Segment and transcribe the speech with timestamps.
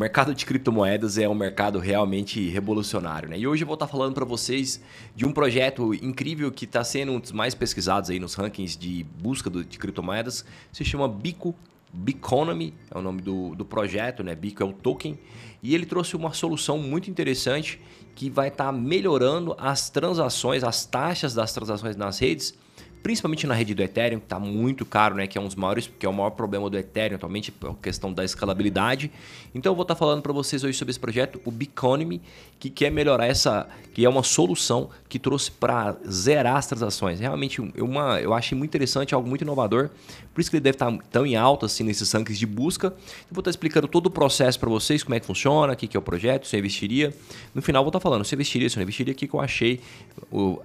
[0.00, 3.38] mercado de criptomoedas é um mercado realmente revolucionário, né?
[3.38, 4.80] E hoje eu vou estar falando para vocês
[5.14, 9.04] de um projeto incrível que está sendo um dos mais pesquisados aí nos rankings de
[9.20, 10.42] busca de criptomoedas.
[10.72, 11.54] Se chama Bico
[11.92, 14.34] Biconomy é o nome do, do projeto, né?
[14.34, 15.18] Bico é o token.
[15.62, 17.78] E ele trouxe uma solução muito interessante
[18.14, 22.54] que vai estar tá melhorando as transações, as taxas das transações nas redes
[23.02, 25.26] principalmente na rede do Ethereum, que está muito caro, né?
[25.26, 28.12] Que é um dos maiores, que é o maior problema do Ethereum atualmente, a questão
[28.12, 29.10] da escalabilidade.
[29.54, 32.20] Então eu vou estar tá falando para vocês hoje sobre esse projeto, o Biconomy,
[32.58, 37.20] que quer melhorar essa, que é uma solução que trouxe para zerar as transações.
[37.20, 39.90] Realmente uma, eu achei muito interessante, algo muito inovador.
[40.32, 42.88] Por isso que ele deve estar tão em alta assim nesses rankings de busca.
[42.88, 42.94] Eu
[43.32, 45.98] vou estar explicando todo o processo para vocês, como é que funciona, o que é
[45.98, 47.12] o projeto, se eu investiria.
[47.54, 49.40] No final vou estar falando se eu investiria, se eu não investiria, o que eu
[49.40, 49.80] achei,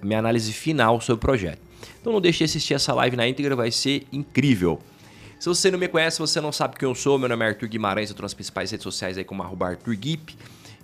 [0.00, 1.60] a minha análise final sobre o projeto.
[2.00, 4.80] Então não deixe de assistir essa live na íntegra, vai ser incrível.
[5.38, 7.68] Se você não me conhece, você não sabe quem eu sou, meu nome é Arthur
[7.68, 10.36] Guimarães, eu estou nas principais redes sociais aí como arroba Arthur Guip.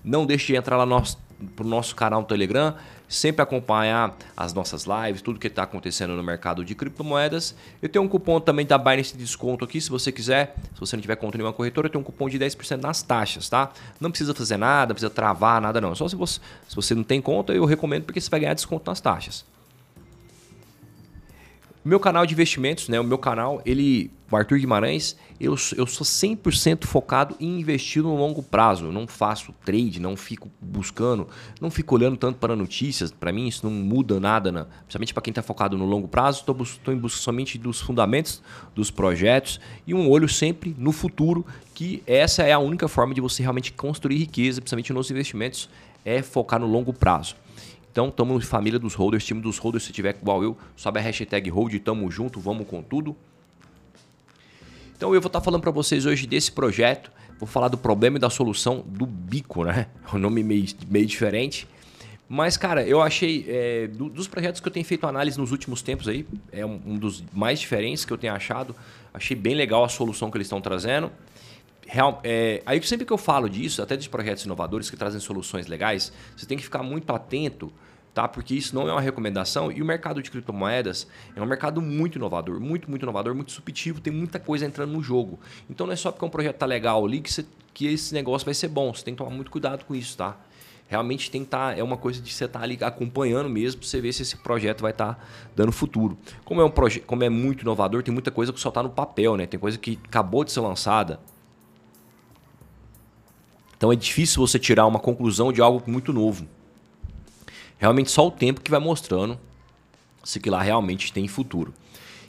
[0.04, 1.18] Não deixe de entrar lá no nosso,
[1.56, 2.74] pro nosso canal no Telegram,
[3.12, 7.54] sempre acompanhar as nossas lives, tudo que está acontecendo no mercado de criptomoedas.
[7.80, 10.56] Eu tenho um cupom também da Binance de desconto aqui, se você quiser.
[10.74, 13.48] Se você não tiver conta nenhuma corretora, eu tenho um cupom de 10% nas taxas,
[13.48, 13.70] tá?
[14.00, 15.94] Não precisa fazer nada, não precisa travar nada não.
[15.94, 18.90] Só se você, se você não tem conta, eu recomendo porque você vai ganhar desconto
[18.90, 19.44] nas taxas.
[21.84, 23.00] Meu canal de investimentos, né?
[23.00, 28.14] O meu canal, ele, o Arthur Guimarães, eu, eu sou 100% focado em investir no
[28.14, 28.84] longo prazo.
[28.84, 31.26] Eu não faço trade, não fico buscando,
[31.60, 33.10] não fico olhando tanto para notícias.
[33.10, 34.64] Para mim, isso não muda nada, né?
[34.82, 36.44] principalmente para quem está focado no longo prazo.
[36.48, 38.40] Estou em busca somente dos fundamentos
[38.76, 43.20] dos projetos e um olho sempre no futuro, que essa é a única forma de
[43.20, 45.68] você realmente construir riqueza, principalmente nos investimentos,
[46.04, 47.34] é focar no longo prazo.
[47.92, 49.84] Então, estamos família dos holders, time dos holders.
[49.84, 53.14] Se tiver igual eu, sobe a hashtag hold, tamo junto, vamos com tudo.
[54.96, 57.12] Então, eu vou estar tá falando para vocês hoje desse projeto.
[57.38, 59.88] Vou falar do problema e da solução do bico, né?
[60.10, 61.68] O nome meio, meio diferente.
[62.26, 65.82] Mas, cara, eu achei, é, do, dos projetos que eu tenho feito análise nos últimos
[65.82, 68.74] tempos aí, é um, um dos mais diferentes que eu tenho achado.
[69.12, 71.12] Achei bem legal a solução que eles estão trazendo.
[71.92, 75.66] Real, é, aí sempre que eu falo disso, até de projetos inovadores que trazem soluções
[75.66, 77.70] legais, você tem que ficar muito atento,
[78.14, 78.26] tá?
[78.26, 82.16] Porque isso não é uma recomendação e o mercado de criptomoedas é um mercado muito
[82.16, 85.38] inovador, muito, muito inovador, muito subjetivo, tem muita coisa entrando no jogo.
[85.68, 87.44] Então não é só porque um projeto tá legal ali que, você,
[87.74, 90.38] que esse negócio vai ser bom, você tem que tomar muito cuidado com isso, tá?
[90.88, 93.80] Realmente tem que estar, tá, é uma coisa de você estar tá ali acompanhando mesmo
[93.80, 95.24] para você ver se esse projeto vai estar tá
[95.54, 96.16] dando futuro.
[96.42, 98.88] Como é um projeto, como é muito inovador, tem muita coisa que só está no
[98.88, 99.46] papel, né?
[99.46, 101.20] Tem coisa que acabou de ser lançada,
[103.82, 106.46] então é difícil você tirar uma conclusão de algo muito novo.
[107.80, 109.36] Realmente só o tempo que vai mostrando
[110.22, 111.74] se que lá realmente tem futuro.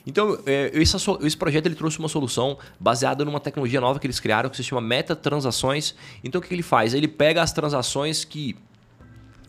[0.04, 4.50] Então, é, esse, projeto ele trouxe uma solução baseada numa tecnologia nova que eles criaram
[4.50, 5.94] que se chama metatransações.
[6.24, 6.92] Então, o que ele faz?
[6.92, 8.56] Ele pega as transações que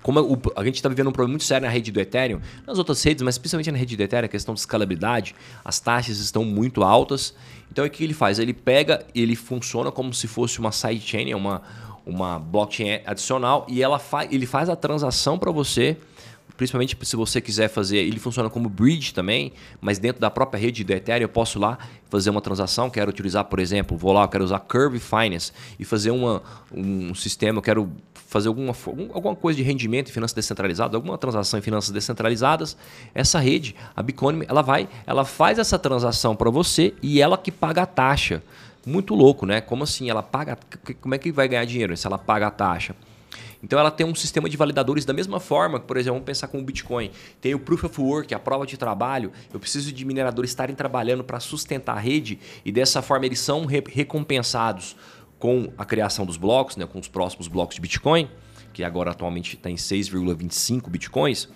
[0.03, 3.01] como a gente está vivendo um problema muito sério na rede do Ethereum, nas outras
[3.01, 5.33] redes, mas principalmente na rede do Ethereum, a questão de escalabilidade,
[5.63, 7.33] as taxas estão muito altas.
[7.71, 8.37] Então o que ele faz?
[8.37, 11.63] Ele pega, ele funciona como se fosse uma sidechain, é uma,
[12.05, 15.97] uma blockchain adicional e ela fa ele faz a transação para você,
[16.55, 19.51] principalmente se você quiser fazer, ele funciona como bridge também,
[19.81, 21.77] mas dentro da própria rede do Ethereum eu posso lá
[22.09, 25.83] fazer uma transação, quero utilizar, por exemplo, vou lá, eu quero usar Curve Finance e
[25.83, 27.91] fazer uma, um sistema, eu quero
[28.27, 28.73] fazer alguma,
[29.13, 32.75] alguma coisa de rendimento em finanças descentralizadas, alguma transação em finanças descentralizadas,
[33.13, 37.51] essa rede, a Bitcoin, ela vai, ela faz essa transação para você e ela que
[37.51, 38.41] paga a taxa
[38.85, 39.61] muito louco, né?
[39.61, 40.09] Como assim?
[40.09, 40.57] Ela paga.
[41.01, 42.95] Como é que vai ganhar dinheiro se ela paga a taxa?
[43.63, 46.59] Então ela tem um sistema de validadores da mesma forma, por exemplo, vamos pensar com
[46.59, 47.09] o Bitcoin.
[47.41, 49.31] Tem o Proof of Work, a prova de trabalho.
[49.51, 53.65] Eu preciso de mineradores estarem trabalhando para sustentar a rede e dessa forma eles são
[53.65, 54.95] re recompensados
[55.39, 58.29] com a criação dos blocos, né, com os próximos blocos de Bitcoin,
[58.71, 61.49] que agora atualmente está em 6,25 Bitcoins.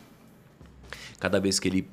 [1.19, 1.87] Cada vez que ele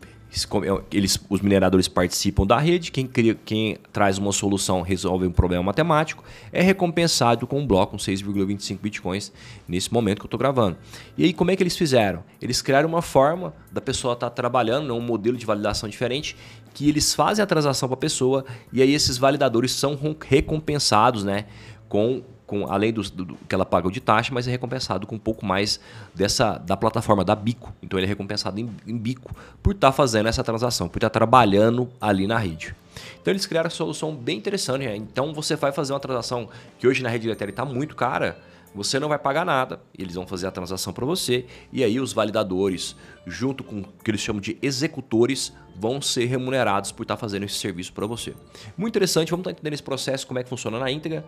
[0.90, 5.62] eles, os mineradores participam da rede, quem, cria, quem traz uma solução resolve um problema
[5.62, 6.22] matemático,
[6.52, 9.32] é recompensado com um bloco, com 6,25 bitcoins,
[9.66, 10.76] nesse momento que eu estou gravando.
[11.16, 12.22] E aí, como é que eles fizeram?
[12.40, 16.36] Eles criaram uma forma da pessoa estar tá trabalhando, né, um modelo de validação diferente,
[16.74, 19.98] que eles fazem a transação para a pessoa, e aí esses validadores são
[20.28, 21.46] recompensados né,
[21.88, 25.18] com com, além do, do, que ela paga de taxa, mas é recompensado com um
[25.18, 25.80] pouco mais
[26.14, 27.74] dessa da plataforma da Bico.
[27.82, 31.10] Então ele é recompensado em, em Bico por estar tá fazendo essa transação, por estar
[31.10, 32.74] tá trabalhando ali na rede.
[33.20, 34.86] Então eles criaram uma solução bem interessante.
[34.86, 34.96] Né?
[34.96, 36.48] Então você vai fazer uma transação
[36.78, 38.38] que hoje na rede Ethereum está muito cara,
[38.74, 42.12] você não vai pagar nada, eles vão fazer a transação para você e aí os
[42.12, 42.94] validadores,
[43.26, 47.44] junto com o que eles chamam de executores, vão ser remunerados por estar tá fazendo
[47.44, 48.34] esse serviço para você.
[48.76, 51.24] Muito interessante, vamos estar tá entendendo esse processo, como é que funciona na íntegra.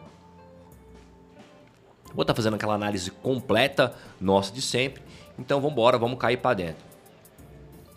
[2.14, 5.02] Vou estar tá fazendo aquela análise completa nossa de sempre.
[5.38, 6.84] Então vamos embora, vamos cair para dentro.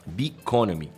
[0.05, 0.91] Biconomy.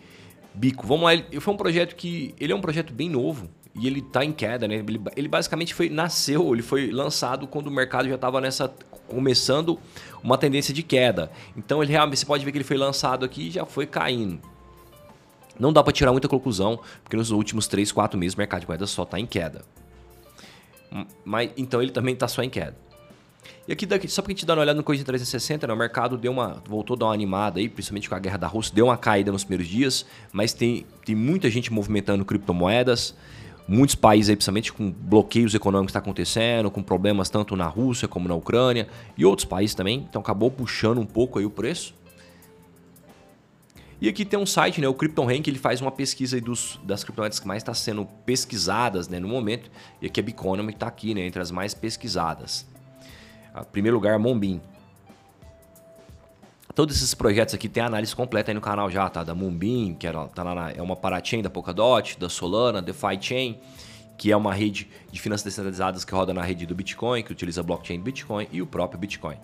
[0.53, 1.13] Bico, vamos lá.
[1.13, 4.31] Ele, foi um projeto que ele é um projeto bem novo e ele está em
[4.31, 4.75] queda, né?
[4.75, 8.71] Ele, ele, basicamente foi nasceu, ele foi lançado quando o mercado já estava nessa
[9.07, 9.79] começando
[10.23, 11.31] uma tendência de queda.
[11.57, 14.39] Então ele realmente você pode ver que ele foi lançado aqui e já foi caindo.
[15.59, 18.67] Não dá para tirar muita conclusão, porque nos últimos 3, 4 meses o mercado de
[18.67, 19.63] moedas só está em queda.
[21.25, 22.75] Mas, então ele também está só em queda.
[23.67, 25.77] E aqui, daqui, só para a gente dar uma olhada no Coisa 360, né, o
[25.77, 28.75] mercado deu uma, voltou a dar uma animada aí, principalmente com a guerra da Rússia,
[28.75, 33.15] deu uma caída nos primeiros dias, mas tem, tem muita gente movimentando criptomoedas,
[33.67, 38.07] muitos países aí, principalmente com bloqueios econômicos que está acontecendo, com problemas tanto na Rússia
[38.07, 38.87] como na Ucrânia
[39.17, 41.93] e outros países também, então acabou puxando um pouco aí o preço.
[44.01, 47.39] E aqui tem um site, né, o CryptoRank, ele faz uma pesquisa dos, das criptomoedas
[47.39, 49.71] que mais estão tá sendo pesquisadas né, no momento.
[50.01, 52.67] E aqui a Biconomy está aqui, né, entre as mais pesquisadas.
[53.71, 54.61] Primeiro lugar, Moonbeam.
[56.75, 59.23] Todos esses projetos aqui tem análise completa aí no canal já, tá?
[59.23, 63.21] Da Moonbeam, que era, tá lá na, é uma parachain da Polkadot, da Solana, DeFi
[63.21, 63.59] Chain,
[64.17, 67.61] que é uma rede de finanças descentralizadas que roda na rede do Bitcoin, que utiliza
[67.61, 69.37] a blockchain do Bitcoin e o próprio Bitcoin.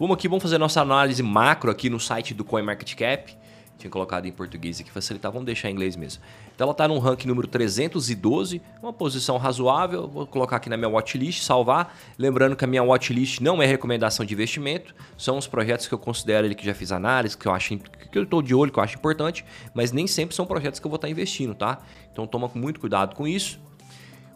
[0.00, 3.36] Vamos aqui, vamos fazer nossa análise macro aqui no site do CoinMarketCap.
[3.78, 6.22] Tinha colocado em português aqui facilitar, vamos deixar em inglês mesmo.
[6.54, 10.08] Então ela está no ranking número 312, uma posição razoável.
[10.08, 11.96] Vou colocar aqui na minha watchlist, salvar.
[12.16, 15.98] Lembrando que a minha watchlist não é recomendação de investimento, são os projetos que eu
[15.98, 18.78] considero ali que já fiz análise, que eu acho que eu estou de olho, que
[18.78, 19.44] eu acho importante,
[19.74, 21.78] mas nem sempre são projetos que eu vou estar investindo, tá?
[22.12, 23.58] Então toma muito cuidado com isso.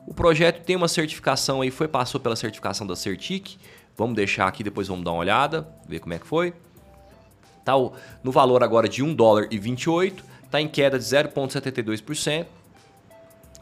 [0.06, 3.56] O projeto tem uma certificação aí, foi passou pela certificação da Certic.
[3.94, 6.54] Vamos deixar aqui, depois vamos dar uma olhada, ver como é que foi.
[7.68, 7.74] Tá
[8.24, 12.46] no valor agora de 1 dólar e 28, está em queda de 0,72%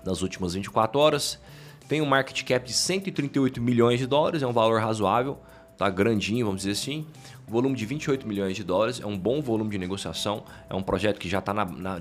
[0.05, 1.41] nas últimas 24 horas.
[1.89, 5.41] Tem um market cap de 138 milhões de dólares, é um valor razoável,
[5.77, 7.05] tá grandinho, vamos dizer assim.
[7.49, 10.45] Volume de 28 milhões de dólares, é um bom volume de negociação.
[10.71, 11.53] É um projeto que já está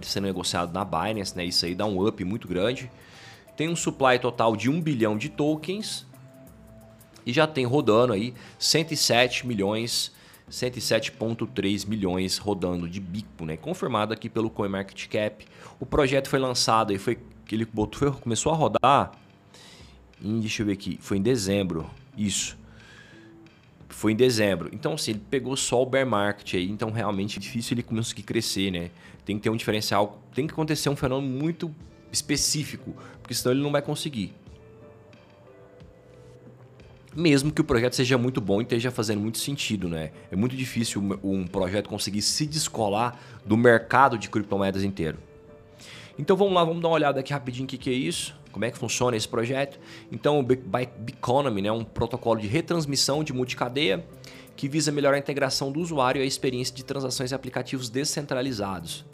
[0.04, 1.44] sendo negociado na Binance, né?
[1.44, 2.92] Isso aí dá um up muito grande.
[3.58, 6.06] Tem um supply total de 1 bilhão de tokens,
[7.25, 10.13] e já tem rodando aí 107 milhões
[10.50, 13.58] 107,3 milhões rodando de bico, né?
[13.58, 15.46] Confirmado aqui pelo CoinMarketCap.
[15.80, 19.12] O projeto foi lançado e foi que ele botou, começou a rodar
[20.22, 21.90] em, deixa eu ver aqui, foi em dezembro.
[22.18, 22.58] Isso.
[23.90, 24.70] Foi em dezembro.
[24.74, 28.24] Então, assim, ele pegou só o bear market aí, então realmente é difícil ele conseguir
[28.24, 28.92] crescer, né?
[29.24, 31.74] Tem que ter um diferencial, tem que acontecer um fenômeno muito
[32.12, 34.34] específico, porque senão ele não vai conseguir
[37.16, 40.12] mesmo que o projeto seja muito bom e esteja fazendo muito sentido, né?
[40.30, 45.18] É muito difícil um projeto conseguir se descolar do mercado de criptomoedas inteiro.
[46.20, 48.72] Então vamos lá, vamos dar uma olhada aqui rapidinho o que, é isso, como é
[48.72, 49.80] que funciona esse projeto.
[50.12, 54.06] Então o Biconomy é né, um protocolo de retransmissão de multicadeia
[54.56, 59.06] que visa melhorar a integração do usuário e a experiência de transações e aplicativos descentralizados.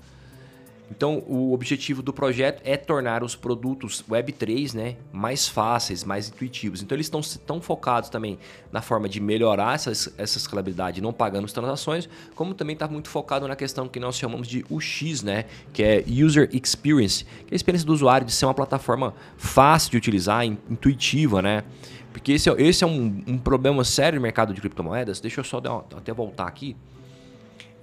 [0.91, 6.83] Então, o objetivo do projeto é tornar os produtos Web3 né, mais fáceis, mais intuitivos.
[6.83, 8.37] Então, eles estão tão focados também
[8.71, 13.07] na forma de melhorar essa, essa escalabilidade não pagando as transações, como também está muito
[13.07, 17.53] focado na questão que nós chamamos de UX, né, que é User Experience, que é
[17.53, 21.63] a experiência do usuário de ser uma plataforma fácil de utilizar, intuitiva, né?
[22.11, 25.21] Porque esse é, esse é um, um problema sério no mercado de criptomoedas.
[25.21, 26.75] Deixa eu só dar, até voltar aqui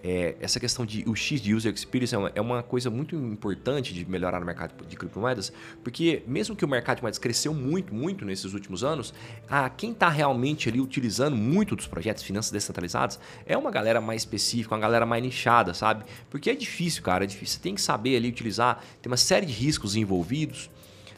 [0.03, 3.17] é, essa questão de o X de user experience é uma, é uma, coisa muito
[3.17, 5.53] importante de melhorar no mercado de criptomoedas,
[5.83, 9.13] porque mesmo que o mercado de moedas cresceu muito, muito nesses últimos anos,
[9.49, 14.01] a quem está realmente ali utilizando muito dos projetos de finanças descentralizadas é uma galera
[14.01, 16.05] mais específica, uma galera mais nichada, sabe?
[16.31, 17.57] Porque é difícil, cara, é difícil.
[17.57, 20.71] Você tem que saber ali utilizar, tem uma série de riscos envolvidos.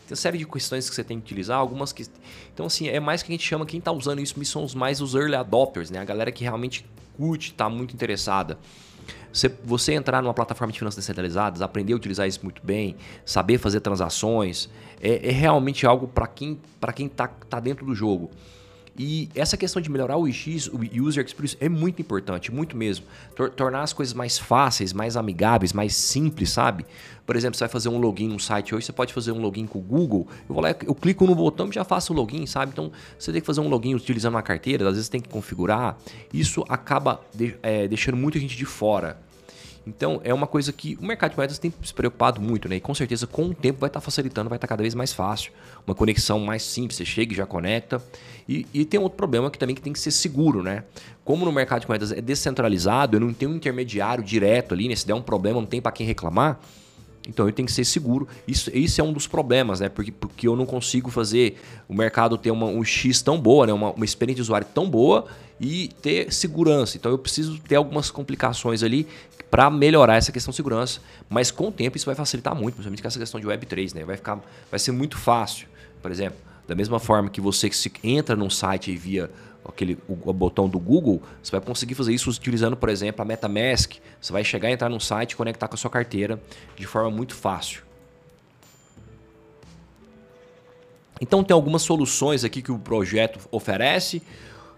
[0.07, 2.05] Tem uma série de questões que você tem que utilizar, algumas que.
[2.53, 5.01] Então, assim, é mais que a gente chama, quem está usando isso são os mais
[5.01, 6.01] os early adopters, né?
[6.01, 6.85] A galera que realmente
[7.21, 8.59] curte, está muito interessada.
[9.31, 12.97] Você, você, entrar numa plataforma de finanças descentralizadas, aprender a utilizar isso muito bem,
[13.27, 17.95] saber fazer transações, é, é realmente algo para quem para quem está tá dentro do
[17.95, 18.31] jogo.
[19.02, 23.07] E essa questão de melhorar o UX, o User Experience, é muito importante, muito mesmo.
[23.57, 26.85] Tornar as coisas mais fáceis, mais amigáveis, mais simples, sabe?
[27.25, 29.66] Por exemplo, você vai fazer um login num site hoje, você pode fazer um login
[29.66, 30.28] com o Google.
[30.47, 32.73] Eu vou lá, eu clico no botão e já faço o login, sabe?
[32.73, 35.97] Então, você tem que fazer um login utilizando uma carteira, às vezes tem que configurar.
[36.30, 39.19] Isso acaba de, é, deixando muita gente de fora.
[39.91, 42.77] Então, é uma coisa que o mercado de moedas tem se preocupado muito, né?
[42.77, 44.95] E com certeza, com o tempo, vai estar tá facilitando, vai estar tá cada vez
[44.95, 45.53] mais fácil.
[45.85, 48.01] Uma conexão mais simples, você chega e já conecta.
[48.49, 50.85] E, e tem outro problema que também que tem que ser seguro, né?
[51.25, 54.95] Como no mercado de moedas é descentralizado, eu não tenho um intermediário direto ali, né?
[54.95, 56.61] Se der um problema, não tem para quem reclamar.
[57.29, 58.29] Então eu tenho que ser seguro.
[58.47, 59.89] Isso, isso é um dos problemas, né?
[59.89, 63.73] Porque, porque eu não consigo fazer o mercado ter uma, um X tão boa, né?
[63.73, 65.27] uma, uma experiência de usuário tão boa
[65.61, 66.97] e ter segurança.
[66.97, 69.07] Então eu preciso ter algumas complicações ali
[69.50, 71.00] para melhorar essa questão de segurança.
[71.29, 74.05] Mas com o tempo isso vai facilitar muito, principalmente com essa questão de Web3, né?
[74.05, 74.40] Vai, ficar,
[74.71, 75.69] vai ser muito fácil.
[76.00, 79.31] Por exemplo, da mesma forma que você que se entra num site via
[79.62, 83.25] aquele o, o, botão do Google, você vai conseguir fazer isso utilizando, por exemplo, a
[83.25, 83.97] MetaMask.
[84.21, 86.40] Você vai chegar, entrar num site e conectar com a sua carteira
[86.76, 87.83] de forma muito fácil.
[91.21, 94.23] Então tem algumas soluções aqui que o projeto oferece.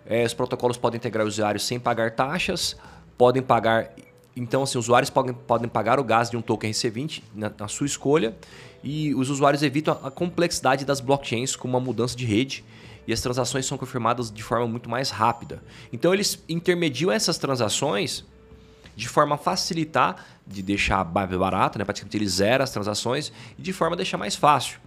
[0.07, 2.77] É, os protocolos podem integrar usuários sem pagar taxas,
[3.17, 3.91] podem pagar.
[4.35, 7.87] Então, assim, usuários podem, podem pagar o gás de um token RC20 na, na sua
[7.87, 8.35] escolha
[8.83, 12.65] e os usuários evitam a complexidade das blockchains com uma mudança de rede
[13.07, 15.63] e as transações são confirmadas de forma muito mais rápida.
[15.93, 18.25] Então eles intermediam essas transações
[18.95, 21.85] de forma a facilitar, de deixar barato, né?
[21.85, 24.79] praticamente eles zeram as transações e de forma a deixar mais fácil.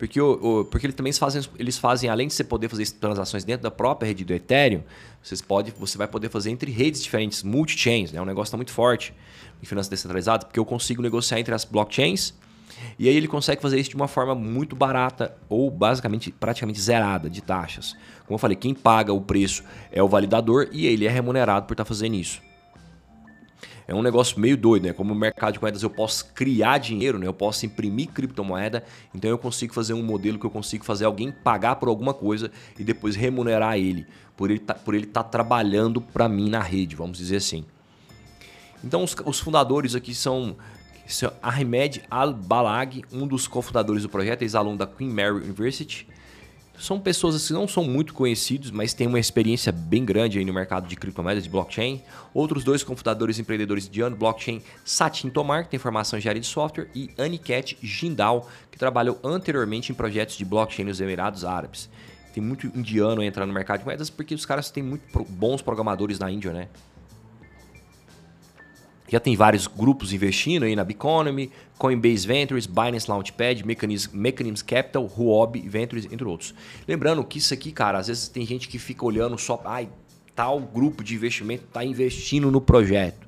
[0.00, 3.44] Porque, o, o, porque eles também fazem, eles fazem, além de você poder fazer transações
[3.44, 4.80] dentro da própria rede do Ethereum,
[5.22, 8.18] vocês pode, você vai poder fazer entre redes diferentes, multi-chains, né?
[8.18, 9.12] É um negócio está muito forte
[9.62, 12.32] em finanças descentralizadas, porque eu consigo negociar entre as blockchains
[12.98, 17.28] e aí ele consegue fazer isso de uma forma muito barata ou basicamente praticamente zerada
[17.28, 17.94] de taxas.
[18.26, 21.74] Como eu falei, quem paga o preço é o validador e ele é remunerado por
[21.74, 22.40] estar fazendo isso.
[23.90, 24.92] É um negócio meio doido, né?
[24.92, 27.26] Como o mercado de moedas eu posso criar dinheiro, né?
[27.26, 31.32] Eu posso imprimir criptomoeda, então eu consigo fazer um modelo que eu consigo fazer alguém
[31.32, 34.06] pagar por alguma coisa e depois remunerar ele
[34.40, 37.62] por ele tá, por ele estar tá trabalhando para mim na rede, vamos dizer assim.
[38.82, 40.56] Então os, os fundadores aqui são
[41.42, 46.08] Ahmed Al-Balag, um dos cofundadores do projeto, ex-aluno da Queen Mary University.
[46.80, 50.46] São pessoas que assim, não são muito conhecidos, mas têm uma experiência bem grande aí
[50.46, 52.00] no mercado de criptomoedas, de blockchain.
[52.32, 56.40] Outros dois cofundadores e empreendedores de ano blockchain, Satin Tomar, que tem formação em engenharia
[56.40, 61.90] de software, e Aniket Jindal, que trabalhou anteriormente em projetos de blockchain nos Emirados Árabes.
[62.32, 66.18] Tem muito indiano entrando no mercado de moedas porque os caras têm muito bons programadores
[66.18, 66.68] na Índia, né?
[69.06, 75.10] Já tem vários grupos investindo aí na Biconomy, Coinbase Ventures, Binance Launchpad, Mechanism, Mechanism Capital,
[75.16, 76.54] Huobi Ventures, entre outros.
[76.86, 79.88] Lembrando que isso aqui, cara, às vezes tem gente que fica olhando só, ai,
[80.36, 83.26] tal grupo de investimento está investindo no projeto.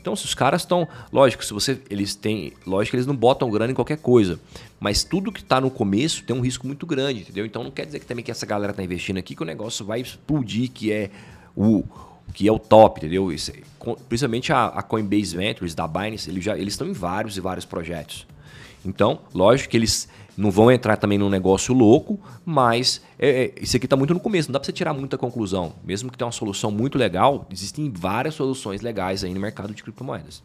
[0.00, 3.70] Então, se os caras estão, lógico, se você eles têm, lógico eles não botam grana
[3.70, 4.36] em qualquer coisa,
[4.80, 7.46] mas tudo que está no começo tem um risco muito grande, entendeu?
[7.46, 9.86] Então não quer dizer que também que essa galera está investindo aqui que o negócio
[9.86, 11.08] vai explodir, que é
[11.56, 11.84] o
[12.32, 13.32] que é o top, entendeu?
[13.32, 13.52] Isso,
[14.08, 17.64] principalmente a, a, Coinbase Ventures da Binance, eles, já, eles estão em vários e vários
[17.64, 18.26] projetos.
[18.84, 23.76] Então, lógico que eles não vão entrar também num negócio louco, mas é, é, isso
[23.76, 25.74] aqui está muito no começo, não dá para você tirar muita conclusão.
[25.84, 29.82] Mesmo que tenha uma solução muito legal, existem várias soluções legais aí no mercado de
[29.82, 30.42] criptomoedas.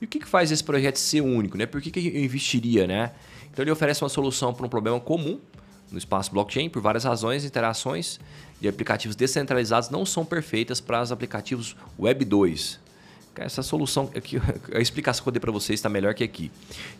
[0.00, 1.56] E o que, que faz esse projeto ser único?
[1.56, 1.66] Né?
[1.66, 2.86] Por que, que eu investiria?
[2.86, 3.12] Né?
[3.52, 5.38] Então ele oferece uma solução para um problema comum
[5.90, 8.20] no espaço blockchain por várias razões, interações
[8.60, 12.80] de aplicativos descentralizados não são perfeitas para os aplicativos Web 2.
[13.36, 14.40] Essa solução, aqui,
[14.74, 16.50] a explicação que eu dei para vocês está melhor que aqui.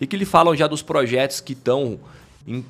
[0.00, 2.00] E que ele falam já dos projetos que estão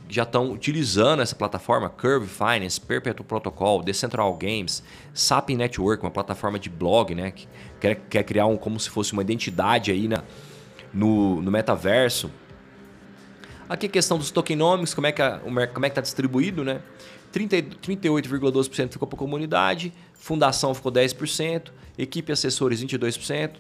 [0.09, 4.83] já estão utilizando essa plataforma, Curve Finance, Perpetual Protocol, Decentral Games,
[5.15, 7.47] Sapin Network, uma plataforma de blog, né, que
[7.81, 10.25] quer, quer criar um, como se fosse uma identidade aí na,
[10.93, 12.31] no, no metaverso.
[13.71, 15.23] Aqui a questão dos tokenomics, como é que
[15.87, 16.83] está distribuído, né?
[17.33, 23.53] 38,12% ficou para a comunidade, fundação ficou 10%, equipe assessores 22%,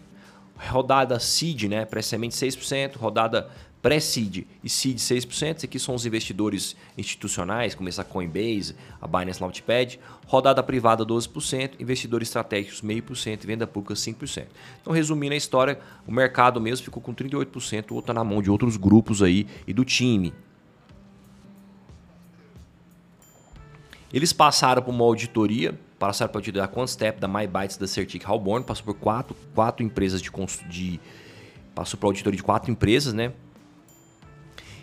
[0.68, 3.48] rodada seed, né, pré-semente 6%, rodada
[3.82, 9.40] pré-seed e seed 6%, Esses aqui são os investidores institucionais, como essa Coinbase, a Binance
[9.40, 14.46] Launchpad, rodada privada 12%, investidores estratégicos 0,5% e venda pública 5%.
[14.80, 18.42] Então, resumindo a história, o mercado mesmo ficou com 38%, o outro tá na mão
[18.42, 20.34] de outros grupos aí e do time.
[24.12, 28.84] Eles passaram por uma auditoria, passaram auditoria da Quantstep, da MyBytes, da Certic Halborn, passou
[28.84, 30.30] por quatro, quatro empresas de,
[30.68, 31.00] de
[31.74, 33.32] passou por auditoria de quatro empresas, né?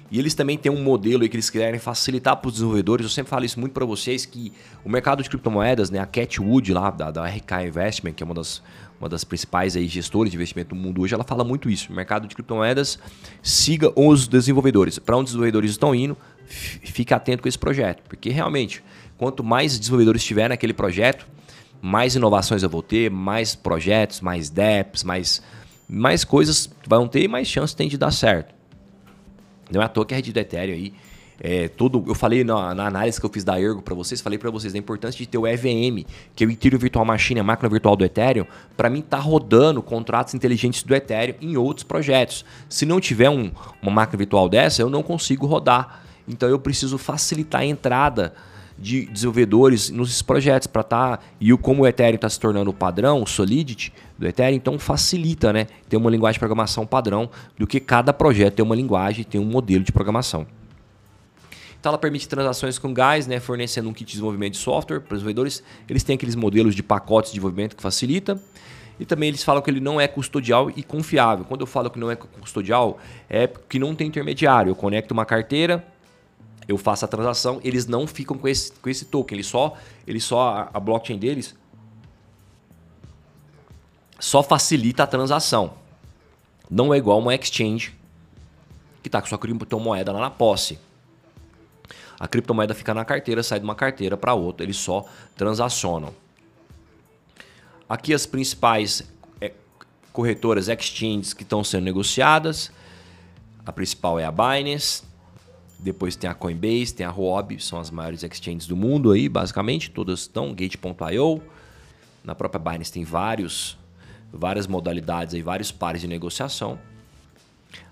[0.10, 3.06] E eles também têm um modelo aí que eles querem facilitar para os desenvolvedores.
[3.06, 4.54] Eu sempre falo isso muito para vocês que
[4.86, 8.36] o mercado de criptomoedas, né, a Catwood lá da, da RK Investment, que é uma
[8.36, 8.64] das,
[9.00, 11.92] uma das principais aí gestores de investimento do mundo hoje, ela fala muito isso.
[11.92, 12.98] O mercado de criptomoedas
[13.44, 14.98] siga os desenvolvedores.
[14.98, 16.16] Para onde os desenvolvedores estão indo,
[16.48, 18.82] fique atento com esse projeto, porque realmente
[19.18, 21.28] Quanto mais desenvolvedores tiver naquele projeto,
[21.82, 25.42] mais inovações eu vou ter, mais projetos, mais dApps, mais,
[25.90, 28.54] mais coisas vão ter e mais chance tem de dar certo.
[29.72, 30.94] Não é à toa que a rede do Ethereum aí
[31.40, 31.70] é,
[32.08, 34.74] eu falei na, na, análise que eu fiz da Ergo para vocês, falei para vocês
[34.74, 36.04] da importância de ter o EVM,
[36.36, 38.46] que é o Ethereum Virtual Machine, a máquina virtual do Ethereum,
[38.76, 42.44] para mim tá rodando contratos inteligentes do Ethereum em outros projetos.
[42.68, 46.02] Se não tiver um, uma máquina virtual dessa, eu não consigo rodar.
[46.28, 48.34] Então eu preciso facilitar a entrada
[48.78, 52.70] de desenvolvedores nos projetos para estar tá, e o como o Ethereum está se tornando
[52.70, 57.30] o padrão, o Solidity do Ethereum, então facilita, né, ter uma linguagem de programação padrão
[57.58, 60.46] do que cada projeto ter uma linguagem, ter um modelo de programação.
[61.80, 65.14] Então ela permite transações com gás, né, fornecendo um kit de desenvolvimento de software para
[65.14, 65.64] os desenvolvedores.
[65.88, 68.42] Eles têm aqueles modelos de pacotes de desenvolvimento que facilita.
[69.00, 71.46] E também eles falam que ele não é custodial e confiável.
[71.46, 74.72] Quando eu falo que não é custodial, é que não tem intermediário.
[74.72, 75.86] Eu conecto uma carteira,
[76.68, 79.38] eu faço a transação, eles não ficam com esse, com esse token.
[79.38, 81.56] Eles só, eles só a blockchain deles
[84.20, 85.74] só facilita a transação.
[86.70, 87.96] Não é igual uma exchange
[89.02, 90.80] que está com sua criptomoeda lá na posse.
[92.20, 95.06] A criptomoeda fica na carteira, sai de uma carteira para outra, eles só
[95.36, 96.14] transacionam.
[97.88, 99.04] Aqui as principais
[99.40, 99.54] é,
[100.12, 102.72] corretoras exchanges que estão sendo negociadas.
[103.66, 105.04] A principal é a Binance,
[105.80, 109.92] depois tem a Coinbase, tem a Huobi, são as maiores exchanges do mundo aí, basicamente,
[109.92, 111.42] todas estão, Gate.io.
[112.24, 113.78] Na própria Binance tem vários,
[114.34, 116.80] várias modalidades aí, vários pares de negociação.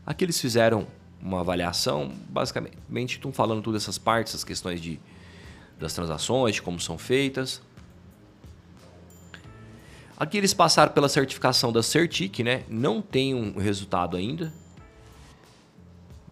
[0.06, 0.88] Aqui eles fizeram
[1.22, 5.00] uma avaliação, basicamente estão falando todas essas partes, as questões de,
[5.80, 7.62] das transações, de como são feitas.
[10.18, 12.64] Aqui eles passaram pela certificação da Certic, né?
[12.70, 14.54] Não tem um resultado ainda.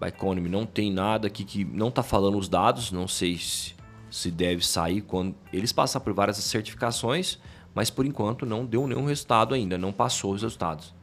[0.07, 3.74] Economy não tem nada aqui que não está falando os dados, não sei se,
[4.10, 7.38] se deve sair quando eles passaram por várias certificações,
[7.74, 10.93] mas por enquanto não deu nenhum resultado ainda, não passou os resultados.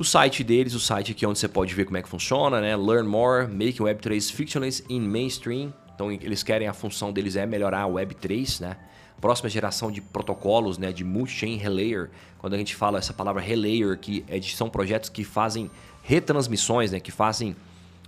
[0.00, 2.74] O site deles, o site aqui onde você pode ver como é que funciona, né?
[2.74, 5.74] Learn more, making Web3 fictionless in mainstream.
[5.94, 8.78] Então eles querem a função deles é melhorar a Web3, né?
[9.20, 12.08] Próxima geração de protocolos, né, de multi-chain relayer.
[12.40, 15.70] Quando a gente fala essa palavra relayer, que é de, são projetos que fazem
[16.02, 17.54] retransmissões, né, que fazem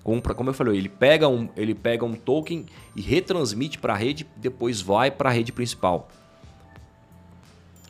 [0.02, 2.66] como eu falei, ele pega um, ele pega um token
[2.96, 6.08] e retransmite para a rede, depois vai para a rede principal.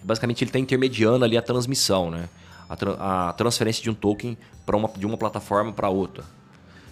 [0.02, 2.28] Basicamente ele está intermediando ali a transmissão, né?
[2.68, 2.92] a, tra
[3.28, 6.24] a transferência de um token para uma, de uma plataforma para outra.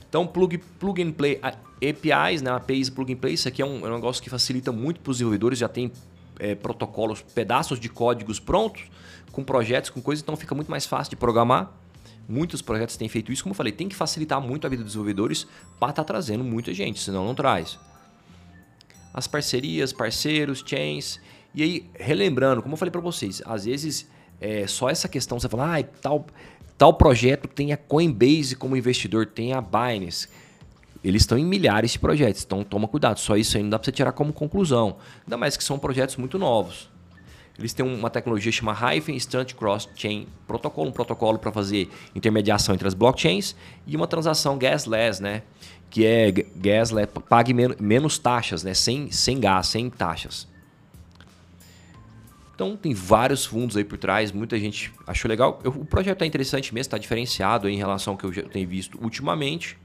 [0.08, 2.50] Então, plug, plug and play APIs, né?
[2.50, 5.10] APIs plug and play, isso aqui é um, é um negócio que facilita muito para
[5.10, 5.92] os desenvolvedores, já tem
[6.40, 8.84] é, protocolos, pedaços de códigos prontos,
[9.30, 11.72] com projetos, com coisas, então fica muito mais fácil de programar.
[12.28, 14.92] Muitos projetos têm feito isso, como eu falei, tem que facilitar muito a vida dos
[14.92, 15.46] desenvolvedores
[15.78, 17.78] para estar tá trazendo muita gente, senão não traz.
[19.12, 21.20] As parcerias, parceiros, chains.
[21.54, 24.08] E aí, relembrando, como eu falei para vocês, às vezes
[24.40, 26.26] é, só essa questão, você fala, ah, tal,
[26.78, 30.28] tal projeto tem a Coinbase como investidor, tem a Binance.
[31.02, 33.18] Eles estão em milhares de projetos, então toma cuidado.
[33.18, 34.96] Só isso aí não dá para você tirar como conclusão.
[35.24, 36.90] Ainda mais que são projetos muito novos.
[37.58, 42.74] Eles têm uma tecnologia chamada Hyphen Instant Cross Chain Protocol, um protocolo para fazer intermediação
[42.74, 43.54] entre as blockchains
[43.86, 45.42] e uma transação gasless, né?
[45.90, 48.72] Que é gasless, pague menos taxas, né?
[48.72, 50.48] Sem, sem gás, sem taxas.
[52.54, 55.60] Então tem vários fundos aí por trás, muita gente achou legal.
[55.64, 58.98] Eu, o projeto é interessante mesmo, está diferenciado em relação ao que eu tenho visto
[59.02, 59.78] ultimamente.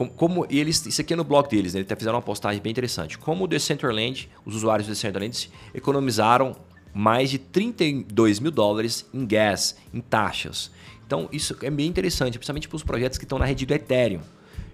[0.00, 1.80] Como, como eles, isso aqui é no blog deles, né?
[1.80, 3.18] eles fizeram uma postagem bem interessante.
[3.18, 6.56] Como o Decentraland, os usuários do Decentraland economizaram
[6.94, 10.70] mais de 32 mil dólares em gas, em taxas.
[11.06, 14.22] Então isso é bem interessante, principalmente para os projetos que estão na rede do Ethereum.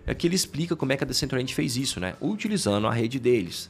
[0.07, 2.15] Aqui ele explica como é que a Decentraland fez isso, né?
[2.21, 3.69] Utilizando a rede deles.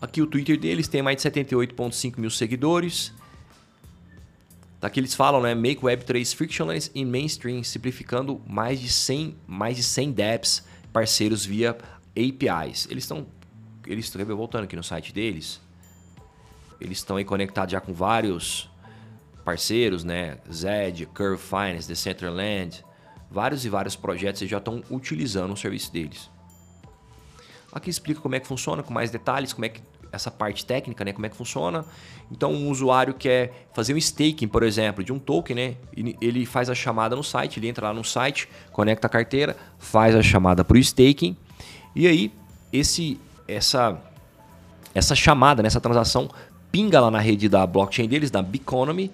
[0.00, 3.12] Aqui o Twitter deles tem mais de 78,5 mil seguidores.
[4.84, 5.54] Daqui eles falam, né?
[5.54, 11.70] Make Web3 frictionless e mainstream, simplificando mais de 100, mais de 100 dApps parceiros via
[12.10, 12.86] APIs.
[12.90, 13.26] Eles estão,
[13.86, 15.58] eles estão voltando aqui no site deles.
[16.78, 18.68] Eles estão aí conectados já com vários
[19.42, 20.36] parceiros, né?
[20.52, 22.84] Zed, Curve Finance, Decentraland,
[23.30, 26.28] vários e vários projetos já estão utilizando o serviço deles.
[27.72, 29.80] Aqui explica como é que funciona com mais detalhes, como é que
[30.14, 31.12] essa parte técnica, né?
[31.12, 31.84] Como é que funciona.
[32.30, 35.74] Então, um usuário quer fazer um staking, por exemplo, de um token, né?
[36.20, 40.14] Ele faz a chamada no site, ele entra lá no site, conecta a carteira, faz
[40.14, 41.36] a chamada para o staking.
[41.94, 42.32] E aí,
[42.72, 44.00] esse, essa,
[44.94, 45.68] essa chamada, né?
[45.68, 46.30] transação,
[46.72, 49.10] pinga lá na rede da blockchain deles, da Biconomy.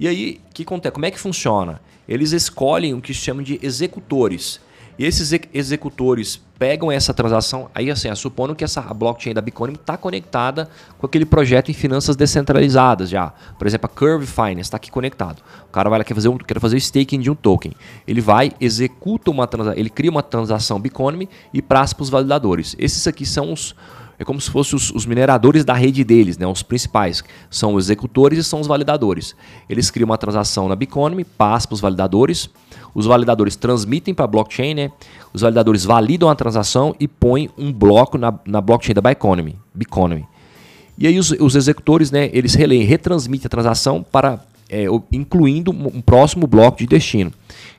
[0.00, 0.92] E aí, que acontece?
[0.92, 1.80] Como é que funciona?
[2.08, 4.60] Eles escolhem o que chamam de executores.
[4.98, 9.96] E esses executores pegam essa transação, aí assim, supondo que essa blockchain da Bitcoin está
[9.96, 13.32] conectada com aquele projeto em finanças descentralizadas já.
[13.58, 15.42] Por exemplo, a Curve Finance está aqui conectado.
[15.68, 17.72] O cara vai lá quer fazer, um, quer fazer o staking de um token.
[18.06, 22.76] Ele vai, executa uma transação, ele cria uma transação Bitcoin e passa para os validadores.
[22.78, 23.74] Esses aqui são os
[24.18, 26.46] é como se fossem os, os, mineradores da rede deles, né?
[26.46, 27.22] os principais.
[27.50, 29.34] São os executores e são os validadores.
[29.68, 32.50] Eles criam uma transação na Bitcoin, passam para os validadores.
[32.94, 34.92] Os validadores transmitem para a blockchain, né?
[35.32, 39.56] Os validadores validam a transação e põem um bloco na, na blockchain da Bitcoin.
[39.74, 40.24] Bitcoin.
[40.96, 42.30] E aí os, os executores, né?
[42.32, 47.32] Eles releem, retransmitem a transação para é, incluindo um próximo bloco de destino.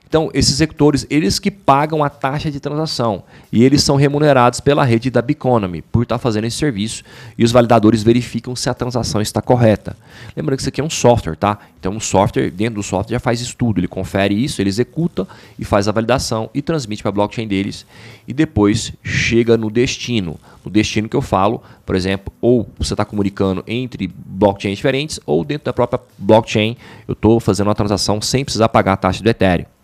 [0.08, 4.84] Então, esses executores, eles que pagam a taxa de transação e eles são remunerados pela
[4.84, 7.02] rede da Biconomy por estar fazendo esse serviço
[7.36, 9.96] e os validadores verificam se a transação está correta.
[10.36, 11.58] Lembrando que isso aqui é um software, tá?
[11.80, 15.26] Então, um software, dentro do software já faz estudo, ele confere isso, ele executa
[15.58, 17.84] e faz a validação e transmite para a blockchain deles
[18.28, 20.38] e depois chega no destino.
[20.64, 25.44] No destino que eu falo, por exemplo, ou você está comunicando entre blockchains diferentes ou
[25.44, 26.76] dentro da própria blockchain
[27.08, 29.75] eu estou fazendo uma transação sem precisar pagar a taxa do Ethereum.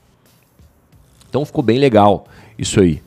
[1.32, 2.26] Então ficou bem legal
[2.58, 3.02] isso aí.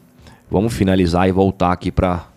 [0.50, 2.28] Vamos finalizar e voltar aqui para.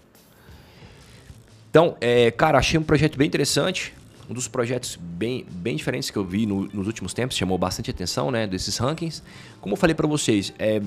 [1.70, 3.94] Então, é, cara, achei um projeto bem interessante.
[4.28, 7.90] Um dos projetos bem, bem diferentes que eu vi no, nos últimos tempos, chamou bastante
[7.90, 8.46] atenção, né?
[8.46, 9.22] Desses rankings.
[9.62, 10.82] Como eu falei para vocês, é,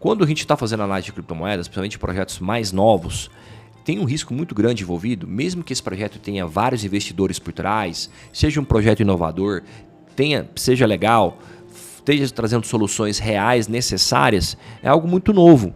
[0.00, 3.30] quando a gente está fazendo análise de criptomoedas, principalmente projetos mais novos,
[3.84, 8.08] tem um risco muito grande envolvido, mesmo que esse projeto tenha vários investidores por trás,
[8.32, 9.62] seja um projeto inovador,
[10.16, 11.38] tenha, seja legal,
[12.12, 15.74] esteja trazendo soluções reais, necessárias, é algo muito novo.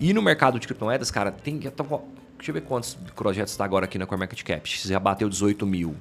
[0.00, 1.58] E no mercado de criptomoedas, cara, tem.
[1.58, 4.88] Deixa eu ver quantos projetos está agora aqui na CoinMarketCap.
[4.88, 5.94] Já bateu 18 mil.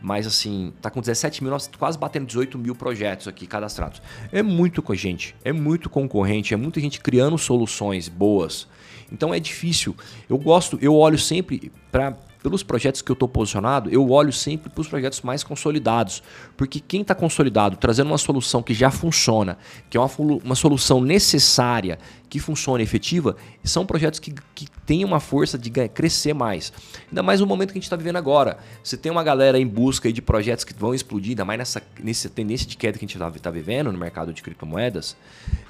[0.00, 4.00] Mas assim, tá com 17 mil, nós quase batendo 18 mil projetos aqui cadastrados.
[4.30, 8.68] É muito com gente, é muito concorrente, é muita gente criando soluções boas.
[9.10, 9.96] Então é difícil.
[10.28, 14.70] Eu gosto, eu olho sempre para pelos projetos que eu estou posicionado, eu olho sempre
[14.70, 16.22] para os projetos mais consolidados.
[16.56, 19.58] Porque quem está consolidado, trazendo uma solução que já funciona,
[19.90, 20.10] que é uma,
[20.44, 21.98] uma solução necessária,
[22.28, 26.72] que funciona efetiva, são projetos que, que têm uma força de crescer mais.
[27.08, 28.58] Ainda mais no momento que a gente está vivendo agora.
[28.82, 32.28] Você tem uma galera em busca de projetos que vão explodir, ainda mais nessa, nessa
[32.28, 35.16] tendência de queda que a gente está tá vivendo no mercado de criptomoedas,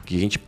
[0.04, 0.40] que a gente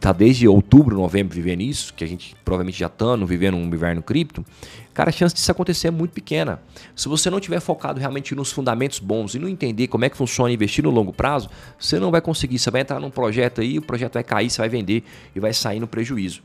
[0.00, 4.02] tá desde outubro, novembro vivendo isso, que a gente provavelmente já está vivendo um inverno
[4.02, 4.44] cripto,
[4.92, 6.60] cara, a chance disso acontecer é muito pequena.
[6.94, 10.16] Se você não tiver focado realmente nos fundamentos bons e não entender como é que
[10.16, 11.48] funciona investir no longo prazo,
[11.78, 12.58] você não vai conseguir.
[12.58, 15.02] Você vai entrar num projeto aí, o projeto vai cair, você vai vender
[15.34, 16.42] e vai sair no prejuízo.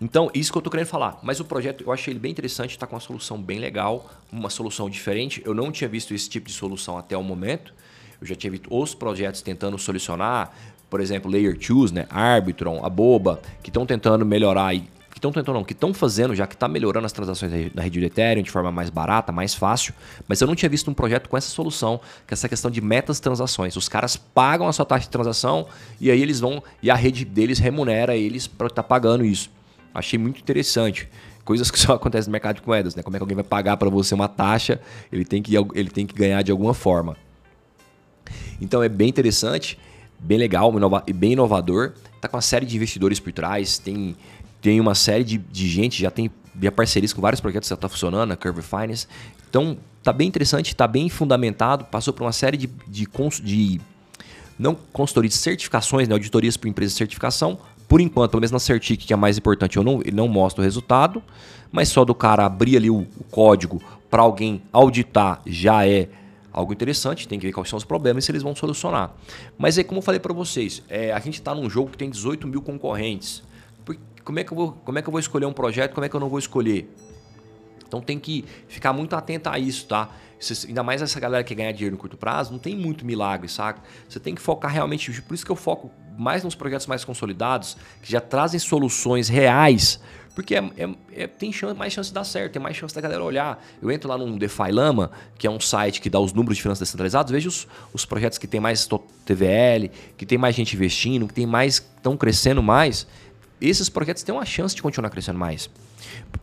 [0.00, 1.18] Então, isso que eu estou querendo falar.
[1.22, 4.50] Mas o projeto, eu achei ele bem interessante, está com uma solução bem legal, uma
[4.50, 5.42] solução diferente.
[5.44, 7.72] Eu não tinha visto esse tipo de solução até o momento.
[8.20, 10.52] Eu já visto outros projetos tentando solucionar,
[10.88, 14.80] por exemplo, Layer 2, né, Arbitron, a Boba, que estão tentando melhorar e
[15.14, 18.00] que estão tentando não, que estão fazendo já que está melhorando as transações da rede
[18.00, 19.94] de Ethereum de forma mais barata, mais fácil,
[20.26, 23.20] mas eu não tinha visto um projeto com essa solução, é essa questão de metas
[23.20, 23.76] transações.
[23.76, 25.66] Os caras pagam a sua taxa de transação
[26.00, 29.50] e aí eles vão e a rede deles remunera eles para estar tá pagando isso.
[29.94, 31.08] Achei muito interessante.
[31.44, 33.02] Coisas que só acontecem no mercado de moedas, né?
[33.02, 34.80] Como é que alguém vai pagar para você uma taxa?
[35.12, 37.16] Ele tem que ele tem que ganhar de alguma forma.
[38.60, 39.78] Então é bem interessante,
[40.18, 40.72] bem legal
[41.06, 41.92] e bem inovador.
[42.16, 44.16] Está com uma série de investidores por trás, tem,
[44.60, 47.74] tem uma série de, de gente, já tem já parcerias com vários projetos que já
[47.74, 49.06] está funcionando, a Curve Finance.
[49.48, 53.06] Então está bem interessante, está bem fundamentado, passou por uma série de, de,
[53.42, 53.80] de
[54.58, 57.58] não consultoria de certificações, né, auditorias por empresa de certificação.
[57.88, 60.62] Por enquanto, pelo menos na Certic, que é a mais importante, eu não, não mostro
[60.62, 61.22] o resultado,
[61.70, 66.08] mas só do cara abrir ali o, o código para alguém auditar já é
[66.54, 69.12] algo interessante, tem que ver quais são os problemas e se eles vão solucionar.
[69.58, 72.08] Mas aí, como eu falei para vocês, é, a gente está num jogo que tem
[72.08, 73.42] 18 mil concorrentes.
[74.24, 75.92] como, é que eu vou, como é que eu vou escolher um projeto?
[75.92, 76.88] Como é que eu não vou escolher?
[77.86, 80.10] Então tem que ficar muito atento a isso, tá?
[80.68, 83.82] ainda mais essa galera que ganha dinheiro no curto prazo, não tem muito milagre, saca?
[84.08, 87.76] Você tem que focar realmente, por isso que eu foco mais nos projetos mais consolidados,
[88.02, 90.00] que já trazem soluções reais
[90.34, 93.00] porque é, é, é, tem chance, mais chance de dar certo, tem mais chance da
[93.00, 93.64] galera olhar.
[93.80, 96.62] Eu entro lá no DeFi Lama, que é um site que dá os números de
[96.62, 98.88] finanças descentralizados, vejo os, os projetos que tem mais
[99.24, 103.06] TVL, que tem mais gente investindo, que tem mais estão crescendo mais.
[103.60, 105.70] Esses projetos têm uma chance de continuar crescendo mais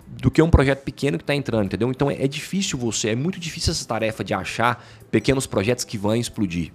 [0.07, 1.89] do que um projeto pequeno que está entrando, entendeu?
[1.89, 5.97] Então é, é difícil você, é muito difícil essa tarefa de achar pequenos projetos que
[5.97, 6.71] vão explodir.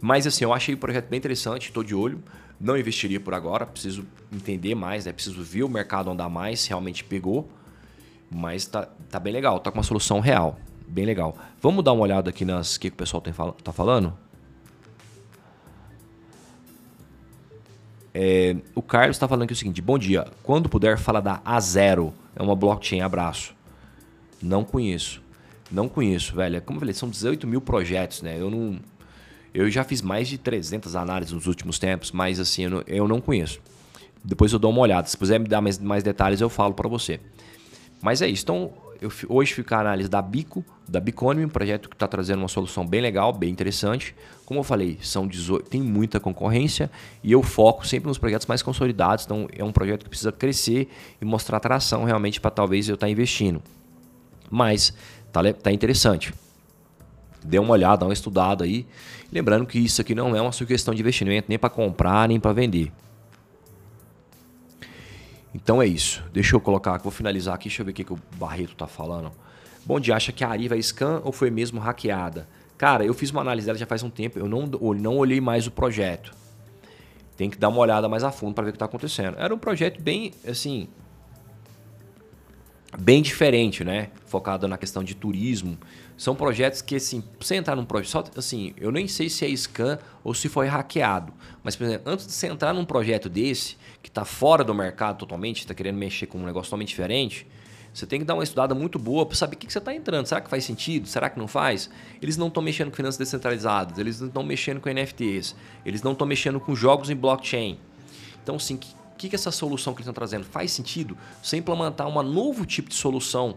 [0.00, 2.22] Mas assim, eu achei o projeto bem interessante, estou de olho.
[2.60, 5.12] Não investiria por agora, preciso entender mais, né?
[5.12, 7.48] preciso ver o mercado andar mais, se realmente pegou.
[8.30, 10.58] Mas tá, tá bem legal, tá com uma solução real.
[10.86, 11.36] Bem legal.
[11.60, 14.12] Vamos dar uma olhada aqui nas que, que o pessoal tem, tá falando?
[18.20, 20.26] É, o Carlos está falando aqui o seguinte: bom dia.
[20.42, 22.12] Quando puder, fala da A0.
[22.34, 23.00] É uma blockchain.
[23.00, 23.54] Abraço.
[24.42, 25.22] Não conheço.
[25.70, 26.60] Não conheço, velho.
[26.62, 28.36] Como eu falei, são 18 mil projetos, né?
[28.40, 28.80] Eu não.
[29.54, 33.08] Eu já fiz mais de 300 análises nos últimos tempos, mas assim, eu não, eu
[33.08, 33.60] não conheço.
[34.24, 35.06] Depois eu dou uma olhada.
[35.08, 37.20] Se puder me dar mais, mais detalhes, eu falo para você.
[38.02, 38.42] Mas é isso.
[38.42, 42.40] Então, eu, hoje fica a análise da Bico, da Biconomy, um projeto que está trazendo
[42.40, 44.14] uma solução bem legal, bem interessante.
[44.44, 46.90] Como eu falei, são 18, tem muita concorrência
[47.22, 49.24] e eu foco sempre nos projetos mais consolidados.
[49.24, 50.88] Então, é um projeto que precisa crescer
[51.20, 53.62] e mostrar atração realmente para talvez eu estar tá investindo.
[54.50, 54.92] Mas
[55.32, 56.32] tá, tá interessante.
[57.44, 58.86] Dê uma olhada, dá uma estudada aí.
[59.30, 62.52] Lembrando que isso aqui não é uma sugestão de investimento, nem para comprar, nem para
[62.52, 62.90] vender.
[65.54, 66.22] Então é isso.
[66.32, 68.86] Deixa eu colocar, vou finalizar aqui, deixa eu ver o que, que o Barreto está
[68.86, 69.30] falando.
[69.84, 72.48] Bom dia, acha que a Ariva é scam ou foi mesmo hackeada?
[72.76, 75.66] Cara, eu fiz uma análise dela já faz um tempo, eu não, não olhei mais
[75.66, 76.32] o projeto.
[77.36, 79.36] Tem que dar uma olhada mais a fundo para ver o que está acontecendo.
[79.38, 80.88] Era um projeto bem, assim,
[82.96, 84.10] bem diferente, né?
[84.26, 85.76] Focado na questão de turismo.
[86.16, 89.98] São projetos que, assim, você entrar num projeto, assim, eu nem sei se é scan
[90.24, 91.32] ou se foi hackeado.
[91.62, 95.18] Mas, por exemplo, antes de você entrar num projeto desse, que está fora do mercado
[95.18, 97.46] totalmente, está querendo mexer com um negócio totalmente diferente,
[97.92, 100.26] você tem que dar uma estudada muito boa para saber o que você está entrando.
[100.26, 101.08] Será que faz sentido?
[101.08, 101.90] Será que não faz?
[102.22, 106.12] Eles não estão mexendo com finanças descentralizadas, eles não estão mexendo com NFTs, eles não
[106.12, 107.78] estão mexendo com jogos em blockchain.
[108.42, 111.16] Então, assim, que, que essa solução que eles estão trazendo faz sentido?
[111.42, 113.56] Você implementar um novo tipo de solução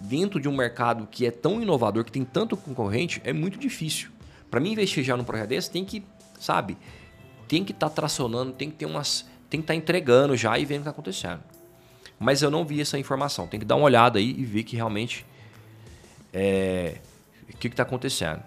[0.00, 4.10] dentro de um mercado que é tão inovador, que tem tanto concorrente, é muito difícil.
[4.50, 6.04] Para mim investir já num projeto desse, tem que,
[6.38, 6.76] sabe,
[7.46, 10.58] tem que estar tá tracionando, tem que ter umas, tem que estar tá entregando já
[10.58, 11.42] e vendo o que está acontecendo.
[12.18, 13.46] Mas eu não vi essa informação.
[13.46, 15.26] Tem que dar uma olhada aí e ver que realmente
[16.32, 16.98] é,
[17.52, 18.42] o que está acontecendo.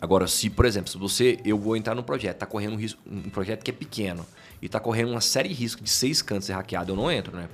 [0.00, 3.00] Agora, se, por exemplo, se você, eu vou entrar num projeto, está correndo um, risco,
[3.10, 4.26] um projeto que é pequeno,
[4.60, 7.36] e tá correndo uma série de riscos de seis cantos ser hackeado, eu não entro,
[7.36, 7.48] né?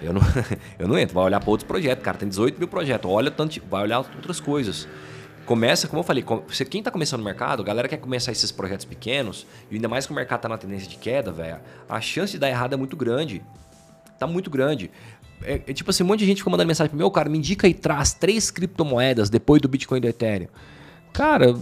[0.00, 0.20] Eu não,
[0.78, 1.14] eu não entro.
[1.14, 2.16] Vai olhar para outros projetos, cara.
[2.16, 3.10] Tem 18 mil projetos.
[3.10, 4.88] Olha tanto, vai olhar outras coisas.
[5.44, 8.52] Começa, como eu falei, você, quem está começando no mercado, a galera quer começar esses
[8.52, 12.00] projetos pequenos, e ainda mais que o mercado está na tendência de queda, velho, a
[12.02, 13.42] chance de dar errado é muito grande.
[14.18, 14.90] Tá muito grande.
[15.42, 17.38] É, é, tipo assim, um monte de gente ficou mandando mensagem pro meu, cara, me
[17.38, 20.48] indica e traz três criptomoedas depois do Bitcoin e do Ethereum.
[21.14, 21.54] Cara,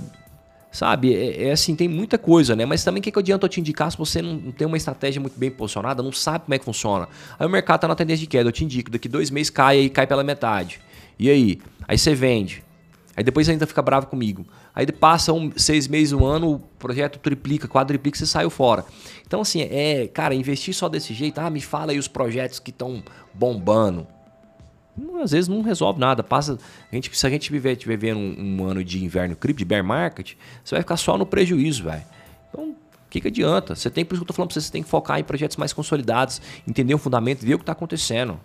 [0.77, 2.67] Sabe, é, é, assim, tem muita coisa, né?
[2.67, 5.19] Mas também o que, que adianta eu te indicar se você não tem uma estratégia
[5.19, 7.09] muito bem posicionada, não sabe como é que funciona.
[7.39, 9.79] Aí o mercado tá na tendência de queda, eu te indico, daqui dois meses cai
[9.79, 10.79] aí, cai pela metade.
[11.19, 11.59] E aí?
[11.89, 12.62] Aí você vende.
[13.17, 14.45] Aí depois ainda fica bravo comigo.
[14.75, 18.85] Aí passa um, seis meses, um ano, o projeto triplica, quadriplica, você saiu fora.
[19.27, 22.71] Então, assim, é, cara, investir só desse jeito, ah, me fala aí os projetos que
[22.71, 24.07] estão bombando
[25.22, 26.22] às vezes não resolve nada.
[26.22, 26.59] Passa,
[26.90, 29.85] a gente, se a gente viver, viver um, um ano de inverno cripto, de bear
[29.85, 32.02] market, você vai ficar só no prejuízo, velho.
[32.48, 32.76] Então, o
[33.11, 33.74] que, que adianta?
[33.74, 35.24] Você tem, por isso que eu tô falando pra você, você tem que focar em
[35.24, 38.40] projetos mais consolidados, entender o fundamento, ver o que está acontecendo.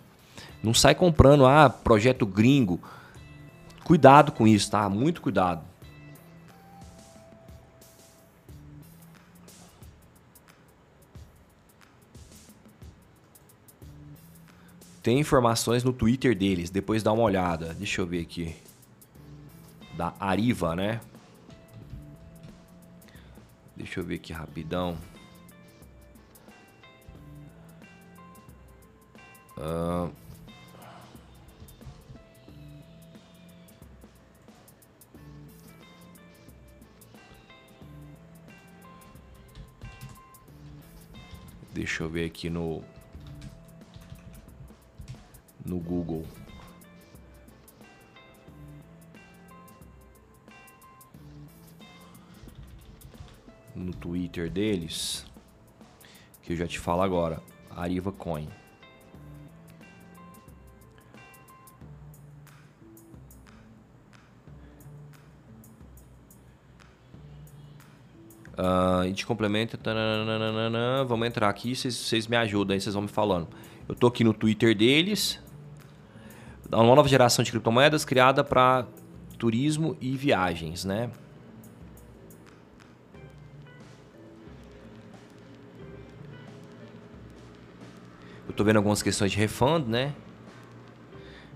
[0.62, 2.80] Não sai comprando, ah, projeto gringo.
[3.84, 4.88] Cuidado com isso, tá?
[4.88, 5.71] Muito cuidado.
[15.02, 17.74] Tem informações no Twitter deles, depois dá uma olhada.
[17.74, 18.54] Deixa eu ver aqui.
[19.96, 21.00] Da Ariva, né?
[23.76, 24.96] Deixa eu ver aqui rapidão.
[29.58, 30.12] Uh...
[41.72, 42.84] Deixa eu ver aqui no
[45.64, 46.24] no Google.
[53.74, 55.24] No Twitter deles,
[56.42, 58.48] que eu já te falo agora, Ariva Coin.
[68.52, 69.78] Uh, e de complemento,
[71.08, 73.48] vamos entrar aqui, vocês me ajudam aí, vocês vão me falando.
[73.88, 75.40] Eu tô aqui no Twitter deles,
[76.72, 78.86] uma nova geração de criptomoedas criada para
[79.38, 81.10] turismo e viagens, né?
[88.46, 90.14] Eu estou vendo algumas questões de refund, né?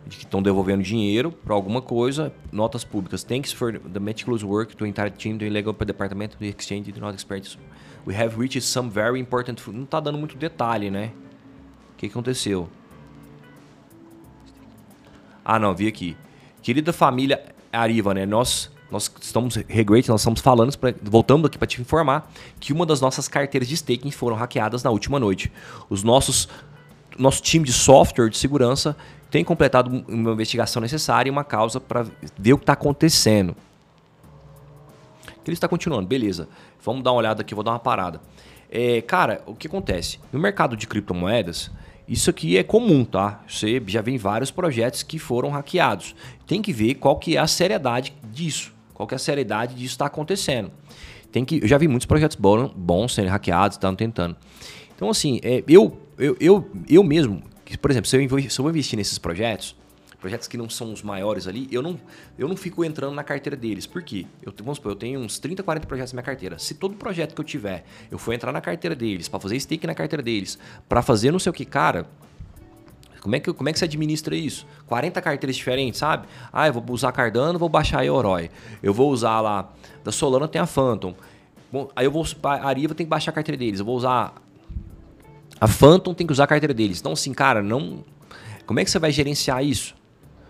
[0.07, 2.33] De que estão devolvendo dinheiro para alguma coisa.
[2.53, 3.25] Notas públicas.
[3.25, 7.15] Thanks for the meticulous work to entire team, the legal department, the exchange, the not
[7.15, 7.59] experts.
[8.07, 9.61] We have reached some very important.
[9.73, 11.13] Não está dando muito detalhe, né?
[11.93, 12.69] O que aconteceu?
[15.49, 16.17] Ah, não, vi aqui.
[16.61, 17.41] Querida família
[17.73, 18.27] Ariva, né?
[18.27, 22.31] Nós nós estamos regrate, nós estamos falando, pra, voltando aqui para te informar
[22.61, 25.53] que uma das nossas carteiras de staking foram hackeadas na última noite.
[25.89, 26.49] Os nossos
[27.17, 28.97] nosso time de software de segurança
[29.31, 32.07] tem completado uma investigação necessária e uma causa para
[32.37, 33.57] ver o que está acontecendo.
[35.47, 36.49] Ele está continuando, beleza.
[36.85, 38.21] Vamos dar uma olhada aqui, vou dar uma parada.
[38.69, 40.19] É, cara, o que acontece?
[40.33, 41.71] No mercado de criptomoedas,
[42.09, 43.43] isso aqui é comum, tá?
[43.49, 46.15] Você já vem vários projetos que foram hackeados.
[46.47, 48.73] Tem que ver qual que é a seriedade disso.
[48.95, 50.71] Qual que é a seriedade disso está acontecendo.
[51.33, 54.37] Tem que, eu já vi muitos projetos bons, bons sendo hackeados, estão tentando.
[54.95, 57.43] Então, assim, é, eu, eu, eu, eu mesmo,
[57.83, 59.77] por exemplo, se eu, se eu investir nesses projetos,
[60.21, 62.01] projetos que não são os maiores ali, eu não,
[62.39, 63.87] eu não fico entrando na carteira deles.
[63.87, 64.27] Por quê?
[64.43, 66.59] Eu, vamos supor, eu tenho uns 30, 40 projetos na minha carteira.
[66.59, 69.87] Se todo projeto que eu tiver, eu for entrar na carteira deles, para fazer stake
[69.87, 72.07] na carteira deles, para fazer não sei o que, cara,
[73.27, 74.65] como é, que, como é que você administra isso?
[74.87, 76.29] 40 carteiras diferentes, sabe?
[76.53, 78.53] Ah, eu vou usar Cardano, vou baixar a Yoroi.
[78.81, 79.69] Eu vou usar lá,
[80.05, 81.13] da Solana tem a Phantom.
[81.73, 83.81] Bom, aí eu vou, a Ariva tem que baixar a carteira deles.
[83.81, 84.33] Eu vou usar
[85.61, 87.01] a Phantom, tem que usar a carteira deles.
[87.01, 88.05] Então, assim, cara, não...
[88.65, 89.97] Como é que você vai gerenciar isso?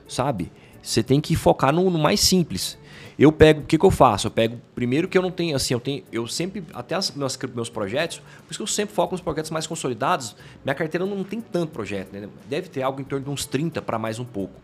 [0.08, 0.50] Sabe?
[0.82, 2.78] Você tem que focar no, no mais simples.
[3.18, 4.26] Eu pego, o que, que eu faço?
[4.26, 7.38] Eu pego, primeiro que eu não tenho, assim, eu tenho, eu sempre, até as, meus,
[7.54, 11.24] meus projetos, por isso que eu sempre foco nos projetos mais consolidados, minha carteira não
[11.24, 12.28] tem tanto projeto, né?
[12.46, 14.60] Deve ter algo em torno de uns 30 para mais um pouco.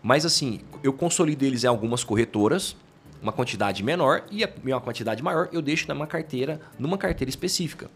[0.00, 2.76] Mas assim, eu consolido eles em algumas corretoras,
[3.20, 7.28] uma quantidade menor, e a uma quantidade maior eu deixo na minha carteira, numa carteira
[7.28, 7.90] específica.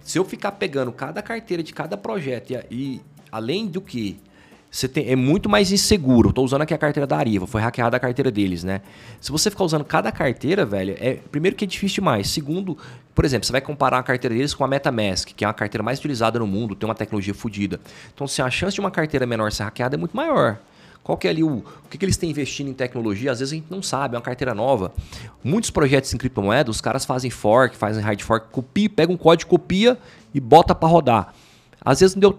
[0.00, 3.00] Se eu ficar pegando cada carteira de cada projeto e, e
[3.30, 4.18] além do que
[4.70, 6.28] você tem, é muito mais inseguro.
[6.28, 8.82] Estou usando aqui a carteira da Ariva, foi hackeada a carteira deles, né?
[9.20, 12.28] Se você ficar usando cada carteira, velho, é primeiro que é difícil demais.
[12.28, 12.76] Segundo,
[13.14, 15.82] por exemplo, você vai comparar a carteira deles com a MetaMask, que é a carteira
[15.82, 17.80] mais utilizada no mundo, tem uma tecnologia fodida.
[18.14, 20.58] Então, se a chance de uma carteira menor ser hackeada é muito maior.
[21.02, 23.32] Qual que é ali o, o que, que eles têm investindo em tecnologia?
[23.32, 24.92] Às vezes a gente não sabe, é uma carteira nova.
[25.42, 29.48] Muitos projetos em criptomoedas, os caras fazem fork, fazem hard fork, copia, pega um código,
[29.48, 29.96] copia
[30.34, 31.34] e bota para rodar.
[31.88, 32.36] Às vezes deu,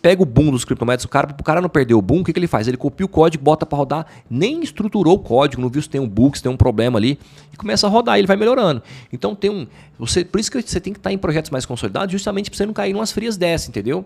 [0.00, 2.32] pega o boom dos criptomoedas, o cara, o cara não perdeu o boom, o que,
[2.32, 2.66] que ele faz?
[2.66, 6.00] Ele copia o código, bota para rodar, nem estruturou o código, não viu se tem
[6.00, 7.18] um bug, se tem um problema ali,
[7.52, 8.82] e começa a rodar, ele vai melhorando.
[9.12, 9.66] Então tem um.
[9.98, 12.64] Você, por isso que você tem que estar em projetos mais consolidados, justamente para você
[12.64, 14.02] não cair em umas frias dessa, entendeu?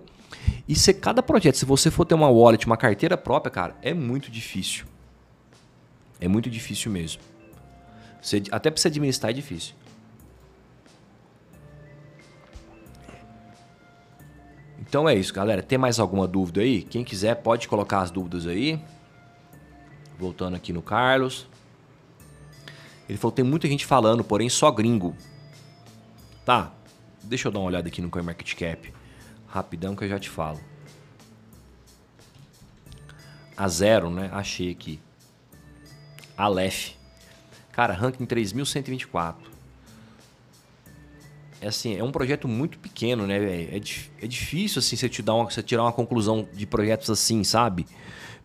[0.66, 3.94] E se cada projeto, se você for ter uma wallet, uma carteira própria, cara, é
[3.94, 4.86] muito difícil.
[6.20, 7.22] É muito difícil mesmo.
[8.20, 9.72] Você, até para você administrar é difícil.
[14.90, 15.62] Então é isso, galera.
[15.62, 16.82] Tem mais alguma dúvida aí?
[16.82, 18.82] Quem quiser pode colocar as dúvidas aí.
[20.18, 21.46] Voltando aqui no Carlos.
[23.08, 25.14] Ele falou: tem muita gente falando, porém só gringo.
[26.44, 26.72] Tá,
[27.22, 28.92] deixa eu dar uma olhada aqui no CoinMarketCap.
[29.46, 30.58] Rapidão que eu já te falo.
[33.56, 34.28] A zero, né?
[34.32, 34.98] Achei aqui.
[36.36, 36.94] Aleph.
[37.70, 39.49] Cara, ranking 3124
[41.60, 43.80] é assim, é um projeto muito pequeno, né, É,
[44.22, 47.86] é difícil assim você te dar uma, você tirar uma conclusão de projetos assim, sabe?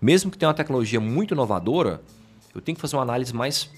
[0.01, 2.01] Mesmo que tenha uma tecnologia muito inovadora,
[2.53, 3.69] eu tenho que fazer uma análise mais,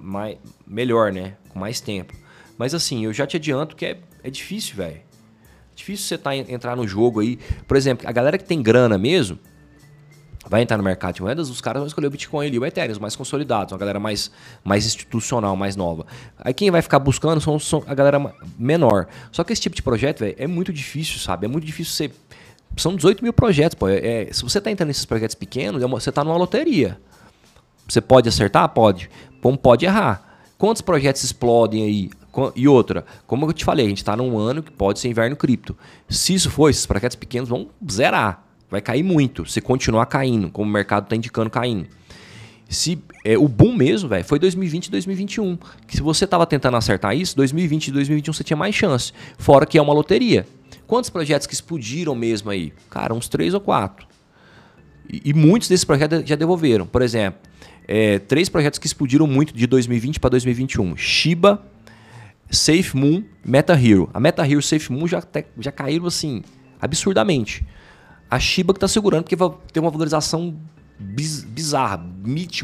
[0.00, 2.14] mais melhor, né, com mais tempo.
[2.56, 5.00] Mas assim, eu já te adianto que é, é difícil, velho.
[5.74, 7.38] Difícil você tá, entrar no jogo aí.
[7.68, 9.38] Por exemplo, a galera que tem grana mesmo,
[10.48, 12.92] vai entrar no mercado de moedas, os caras vão escolher o Bitcoin ali, o Ethereum,
[12.92, 14.30] os mais consolidados, uma galera mais,
[14.62, 16.06] mais institucional, mais nova.
[16.38, 19.06] Aí quem vai ficar buscando são, são a galera menor.
[19.32, 21.46] Só que esse tipo de projeto, velho, é muito difícil, sabe?
[21.46, 22.10] É muito difícil você.
[22.76, 23.88] São 18 mil projetos, pô.
[23.88, 27.00] É, se você está entrando nesses projetos pequenos, é você está numa loteria.
[27.88, 28.68] Você pode acertar?
[28.68, 29.08] Pode.
[29.40, 30.26] Como pode errar?
[30.58, 32.10] Quantos projetos explodem aí?
[32.54, 35.34] E outra, como eu te falei, a gente está num ano que pode ser inverno
[35.34, 35.74] cripto.
[36.06, 38.45] Se isso for, esses projetos pequenos vão zerar.
[38.70, 41.86] Vai cair muito se continuar caindo, como o mercado está indicando caindo.
[42.68, 45.56] Se, é, o boom mesmo, velho, foi 2020 e 2021.
[45.86, 49.12] Que se você estava tentando acertar isso, 2020 e 2021 você tinha mais chance.
[49.38, 50.46] Fora que é uma loteria.
[50.86, 52.72] Quantos projetos que explodiram mesmo aí?
[52.90, 54.06] Cara, uns três ou quatro.
[55.08, 56.86] E, e muitos desses projetos já devolveram.
[56.86, 57.38] Por exemplo,
[57.86, 60.96] é, três projetos que explodiram muito de 2020 para 2021.
[60.96, 61.64] Shiba,
[62.50, 64.10] Safe Moon, Meta Hero.
[64.12, 65.22] A Meta Hero e Safe Moon já,
[65.58, 66.42] já caíram assim
[66.80, 67.64] absurdamente
[68.30, 70.56] a Shiba que está segurando, porque vai ter uma valorização
[70.98, 71.98] biz, bizarra,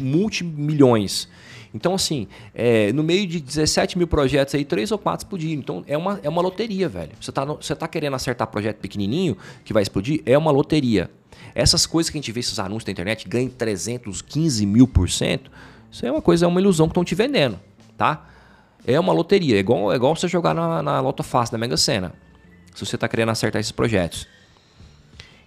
[0.01, 1.27] multimilhões.
[1.73, 5.59] Então, assim, é, no meio de 17 mil projetos aí, três ou quatro explodiram.
[5.59, 7.11] Então, é uma, é uma loteria, velho.
[7.19, 9.35] Você está você tá querendo acertar projeto pequenininho
[9.65, 10.21] que vai explodir?
[10.25, 11.09] É uma loteria.
[11.55, 15.49] Essas coisas que a gente vê, esses anúncios da internet, ganha 315 mil por cento,
[15.91, 17.59] isso é uma coisa, é uma ilusão que estão te vendendo,
[17.97, 18.27] tá?
[18.85, 21.77] É uma loteria, é igual, é igual você jogar na, na Loto Fácil, na Mega
[21.77, 22.13] Sena,
[22.73, 24.27] se você está querendo acertar esses projetos.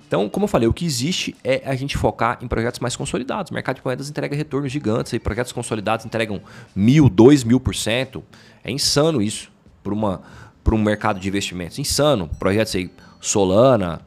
[0.07, 3.51] Então, como eu falei, o que existe é a gente focar em projetos mais consolidados.
[3.51, 6.41] O mercado de moedas entrega retornos gigantes, projetos consolidados entregam
[6.75, 8.23] mil, dois mil por cento.
[8.63, 9.51] É insano isso
[9.83, 10.21] para
[10.63, 11.79] para um mercado de investimentos.
[11.79, 12.29] Insano.
[12.41, 12.91] Projetos aí,
[13.21, 14.01] Solana,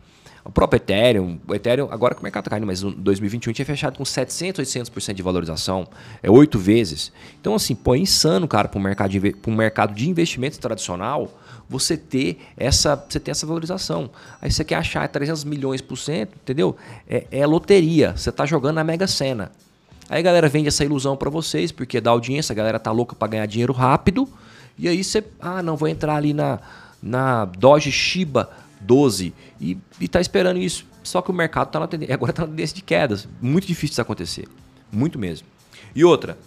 [0.43, 1.39] o próprio Ethereum.
[1.47, 4.65] O Ethereum, agora que o mercado está caindo, mas em 2021 tinha fechado com 700,
[4.65, 5.87] 800% de valorização.
[6.21, 7.13] É oito vezes.
[7.39, 11.31] Então, assim, pô, é insano, cara, para um mercado de, um mercado de investimentos tradicional
[11.69, 14.09] você ter essa, você ter essa valorização.
[14.41, 16.75] Aí você quer achar 300 milhões por cento, entendeu?
[17.07, 18.17] É, é loteria.
[18.17, 19.51] Você está jogando na Mega Sena.
[20.09, 23.15] Aí a galera vende essa ilusão para vocês, porque dá audiência, a galera tá louca
[23.15, 24.27] para ganhar dinheiro rápido.
[24.75, 26.59] E aí você, ah, não, vou entrar ali na,
[27.01, 28.49] na Doge Shiba
[28.81, 30.87] 12 e, e tá esperando isso.
[31.03, 33.27] Só que o mercado tá na tendência, agora tá na tendência de quedas.
[33.39, 34.47] Muito difícil isso acontecer.
[34.91, 35.47] Muito mesmo.
[35.95, 36.37] E outra,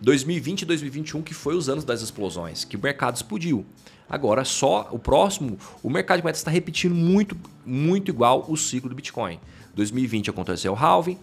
[0.00, 3.64] 2020 e 2021 que foi os anos das explosões, que o mercado explodiu.
[4.08, 8.88] Agora, só o próximo, o mercado de moedas está repetindo muito, muito igual o ciclo
[8.88, 9.40] do Bitcoin.
[9.74, 11.18] 2020 aconteceu o halving,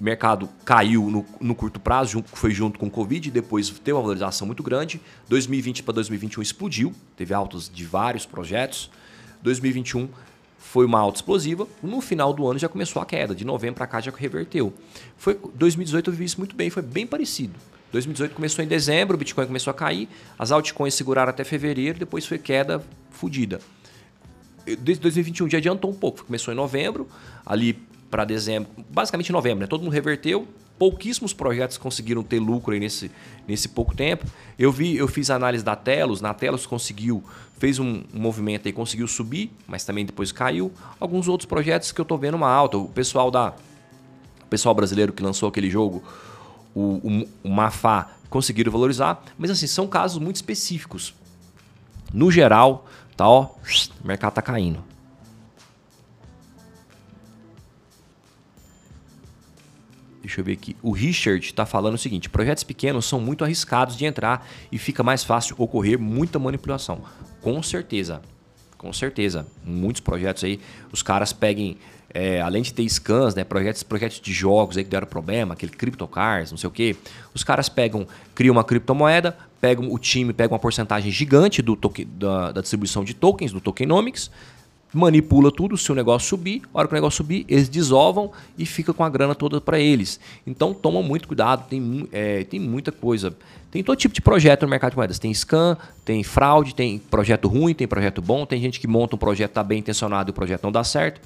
[0.00, 4.00] o mercado caiu no, no, curto prazo, foi junto com o Covid, depois teve uma
[4.00, 5.00] valorização muito grande.
[5.28, 8.90] 2020 para 2021 explodiu, teve altos de vários projetos.
[9.42, 10.08] 2021
[10.58, 11.66] foi uma alta explosiva.
[11.82, 14.72] No final do ano já começou a queda, de novembro para cá já reverteu.
[15.18, 17.54] Foi 2018 eu vi isso muito bem, foi bem parecido.
[17.92, 22.26] 2018 começou em dezembro, o Bitcoin começou a cair, as altcoins seguraram até fevereiro, depois
[22.26, 23.60] foi queda fodida.
[24.64, 27.08] Desde 2021 já adiantou um pouco, começou em novembro,
[27.44, 27.74] ali
[28.10, 29.66] para dezembro, basicamente em novembro, né?
[29.66, 30.46] todo mundo reverteu,
[30.78, 33.10] pouquíssimos projetos conseguiram ter lucro nesse,
[33.46, 34.24] nesse pouco tempo.
[34.58, 37.22] Eu vi, eu fiz análise da Telos, na Telos conseguiu,
[37.58, 40.72] fez um, um movimento aí, conseguiu subir, mas também depois caiu.
[40.98, 43.52] Alguns outros projetos que eu estou vendo uma alta, o pessoal da
[44.42, 46.02] o pessoal brasileiro que lançou aquele jogo,
[46.74, 51.14] o, o, o Mafá conseguiram valorizar, mas assim, são casos muito específicos.
[52.12, 53.42] No geral, tá, ó,
[54.02, 54.82] o mercado tá caindo.
[60.20, 60.76] Deixa eu ver aqui.
[60.82, 65.02] O Richard está falando o seguinte: projetos pequenos são muito arriscados de entrar e fica
[65.02, 67.02] mais fácil ocorrer muita manipulação.
[67.40, 68.22] Com certeza.
[68.80, 69.46] Com certeza.
[69.62, 70.58] Muitos projetos aí,
[70.90, 71.76] os caras peguem
[72.14, 75.70] é, além de ter scans, né, projetos, projetos de jogos aí que deram problema, aquele
[75.70, 76.96] CryptoCars, não sei o quê,
[77.34, 82.08] os caras pegam, criam uma criptomoeda, pegam o time, pega uma porcentagem gigante do token,
[82.16, 84.30] da, da, distribuição de tokens, do tokenomics,
[84.92, 88.66] manipula tudo, se o negócio subir, a hora que o negócio subir, eles desovam e
[88.66, 90.18] fica com a grana toda para eles.
[90.46, 93.34] Então toma muito cuidado, tem, é, tem muita coisa.
[93.70, 95.18] Tem todo tipo de projeto no mercado de moedas.
[95.18, 99.18] Tem scam, tem fraude, tem projeto ruim, tem projeto bom, tem gente que monta um
[99.18, 101.20] projeto, está bem intencionado e o projeto não dá certo.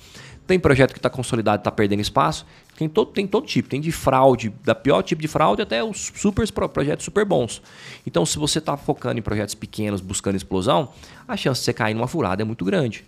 [0.46, 2.44] Tem projeto que está consolidado e está perdendo espaço.
[2.76, 3.66] Tem todo, tem todo tipo.
[3.66, 7.62] Tem de fraude, da pior tipo de fraude até os super projetos super bons.
[8.06, 10.90] Então, se você está focando em projetos pequenos, buscando explosão,
[11.26, 13.06] a chance de você cair numa furada é muito grande.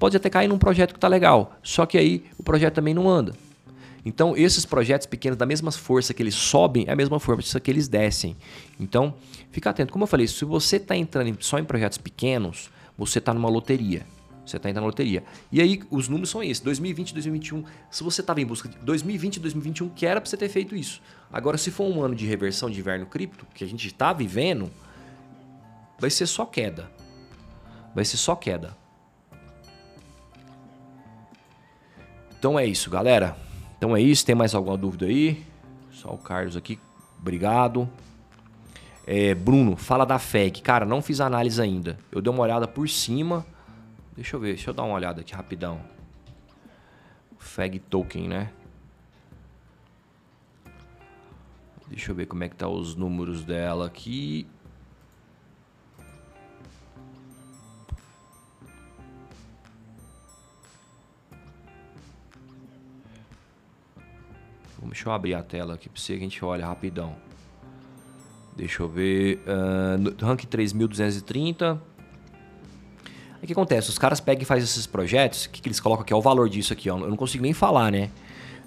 [0.00, 3.06] Pode até cair num projeto que está legal, só que aí o projeto também não
[3.06, 3.34] anda.
[4.02, 7.70] Então, esses projetos pequenos, da mesma força que eles sobem, é a mesma força que
[7.70, 8.34] eles descem.
[8.80, 9.14] Então,
[9.50, 9.92] fica atento.
[9.92, 14.06] Como eu falei, se você está entrando só em projetos pequenos, você está numa loteria.
[14.46, 15.22] Você está entrando na loteria.
[15.52, 17.62] E aí, os números são esses: 2020, 2021.
[17.90, 20.74] Se você estava em busca de 2020 e 2021, que era para você ter feito
[20.74, 21.02] isso.
[21.30, 24.70] Agora, se for um ano de reversão de inverno cripto, que a gente está vivendo,
[25.98, 26.90] vai ser só queda.
[27.94, 28.79] Vai ser só queda.
[32.40, 33.36] Então é isso, galera.
[33.76, 34.24] Então é isso.
[34.24, 35.44] Tem mais alguma dúvida aí?
[35.92, 36.80] Só o Carlos aqui.
[37.20, 37.86] Obrigado.
[39.06, 40.62] É, Bruno, fala da FEG.
[40.62, 41.98] Cara, não fiz análise ainda.
[42.10, 43.44] Eu dei uma olhada por cima.
[44.16, 45.82] Deixa eu ver, deixa eu dar uma olhada aqui rapidão.
[47.38, 48.50] Fag token, né?
[51.88, 54.46] Deixa eu ver como é que tá os números dela aqui.
[64.90, 67.14] Deixa eu abrir a tela aqui para você que a gente olha rapidão.
[68.56, 69.40] Deixa eu ver.
[69.46, 71.72] Uh, rank 3230.
[71.72, 71.78] Aí
[73.42, 73.88] o que acontece?
[73.88, 76.12] Os caras pegam e fazem esses projetos, o que, que eles colocam aqui?
[76.12, 76.98] É o valor disso aqui, ó.
[76.98, 78.10] Eu não consigo nem falar, né?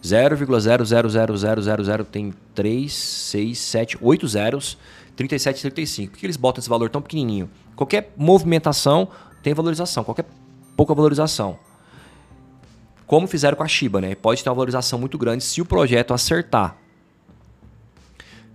[0.02, 4.78] 0,00000 tem 3, 6, 7, 8 zeros,
[5.16, 6.12] 37, 35.
[6.12, 7.50] Por que eles botam esse valor tão pequenininho?
[7.76, 9.10] Qualquer movimentação
[9.42, 10.26] tem valorização, qualquer
[10.76, 11.60] pouca valorização.
[13.06, 14.16] Como fizeram com a Shiba, né?
[14.16, 16.78] Pode ter uma valorização muito grande se o projeto acertar.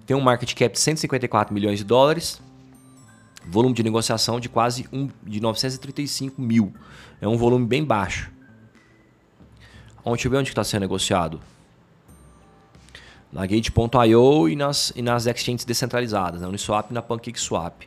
[0.07, 2.40] Tem um market cap de 154 milhões de dólares,
[3.46, 6.72] volume de negociação de quase um, de 935 mil.
[7.20, 8.30] É um volume bem baixo.
[10.05, 11.40] Onde eu ver onde está sendo negociado.
[13.30, 17.86] Na Gate.io e nas, e nas exchanges descentralizadas, na Uniswap e na PancakeSwap.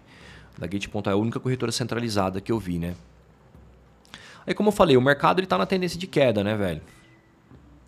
[0.59, 2.93] Na Gate.io, a única corretora centralizada que eu vi, né?
[4.45, 6.81] Aí, como eu falei, o mercado ele tá na tendência de queda, né, velho?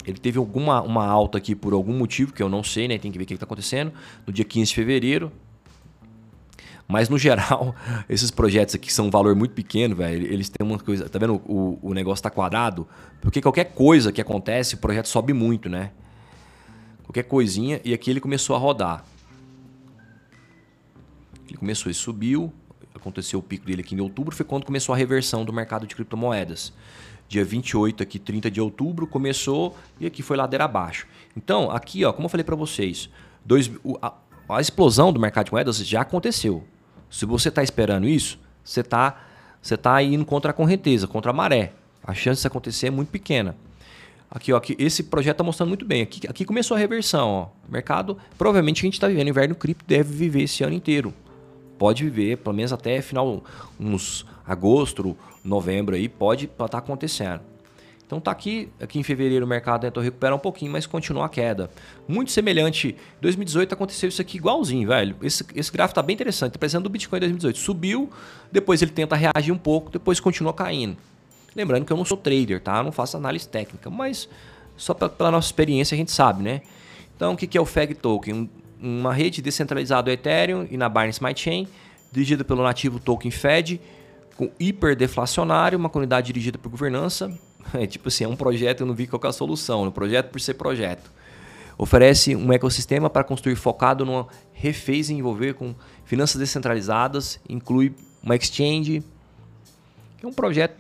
[0.05, 2.97] Ele teve alguma uma alta aqui por algum motivo que eu não sei, né?
[2.97, 3.91] Tem que ver o que está acontecendo.
[4.25, 5.31] No dia 15 de fevereiro.
[6.87, 7.73] Mas no geral,
[8.09, 10.27] esses projetos aqui são um valor muito pequeno, velho.
[10.27, 11.07] Eles têm uma coisa.
[11.07, 11.35] Tá vendo?
[11.45, 12.87] O, o negócio está quadrado.
[13.21, 15.91] Porque qualquer coisa que acontece, o projeto sobe muito, né?
[17.03, 17.79] Qualquer coisinha.
[17.85, 19.05] E aqui ele começou a rodar.
[21.47, 22.53] Ele começou e subiu.
[22.95, 24.35] Aconteceu o pico dele aqui em outubro.
[24.35, 26.73] Foi quando começou a reversão do mercado de criptomoedas
[27.27, 31.07] dia 28 aqui, 30 de outubro, começou e aqui foi ladeira abaixo.
[31.35, 33.09] Então, aqui, ó, como eu falei para vocês,
[33.43, 33.71] dois,
[34.01, 34.13] a,
[34.49, 36.63] a, explosão do mercado de moedas já aconteceu.
[37.09, 39.19] Se você está esperando isso, você está
[39.61, 41.71] você tá indo contra a correnteza, contra a maré.
[42.03, 43.55] A chance de acontecer é muito pequena.
[44.29, 46.01] Aqui, ó, aqui, esse projeto está mostrando muito bem.
[46.01, 47.29] Aqui, aqui começou a reversão.
[47.29, 47.43] Ó.
[47.67, 51.13] O mercado, provavelmente, a gente está vivendo inverno cripto, deve viver esse ano inteiro.
[51.83, 53.43] Pode viver, pelo menos até final,
[53.77, 57.41] uns agosto, novembro aí, pode estar tá acontecendo.
[58.05, 61.29] Então tá aqui, aqui em fevereiro o mercado tentou recuperar um pouquinho, mas continua a
[61.29, 61.69] queda.
[62.07, 65.17] Muito semelhante, 2018 aconteceu isso aqui igualzinho, velho.
[65.21, 67.59] Esse, esse gráfico tá bem interessante, tá parecendo do Bitcoin em 2018.
[67.59, 68.09] Subiu,
[68.49, 70.95] depois ele tenta reagir um pouco, depois continua caindo.
[71.53, 72.77] Lembrando que eu não sou trader, tá?
[72.77, 74.29] Eu não faço análise técnica, mas
[74.77, 76.61] só pela nossa experiência a gente sabe, né?
[77.13, 78.49] Então o que é o FEG Token?
[78.85, 81.67] Uma rede descentralizada do Ethereum e na Binance Smart Chain,
[82.11, 83.79] dirigida pelo nativo token FED,
[84.35, 87.31] com hiperdeflacionário, uma comunidade dirigida por governança.
[87.73, 90.29] É tipo assim, é um projeto, eu não vi qual é a solução, um projeto
[90.29, 91.09] por ser projeto.
[91.77, 95.73] Oferece um ecossistema para construir focado numa refez envolver com
[96.03, 99.01] finanças descentralizadas, inclui uma exchange.
[100.21, 100.75] É um projeto,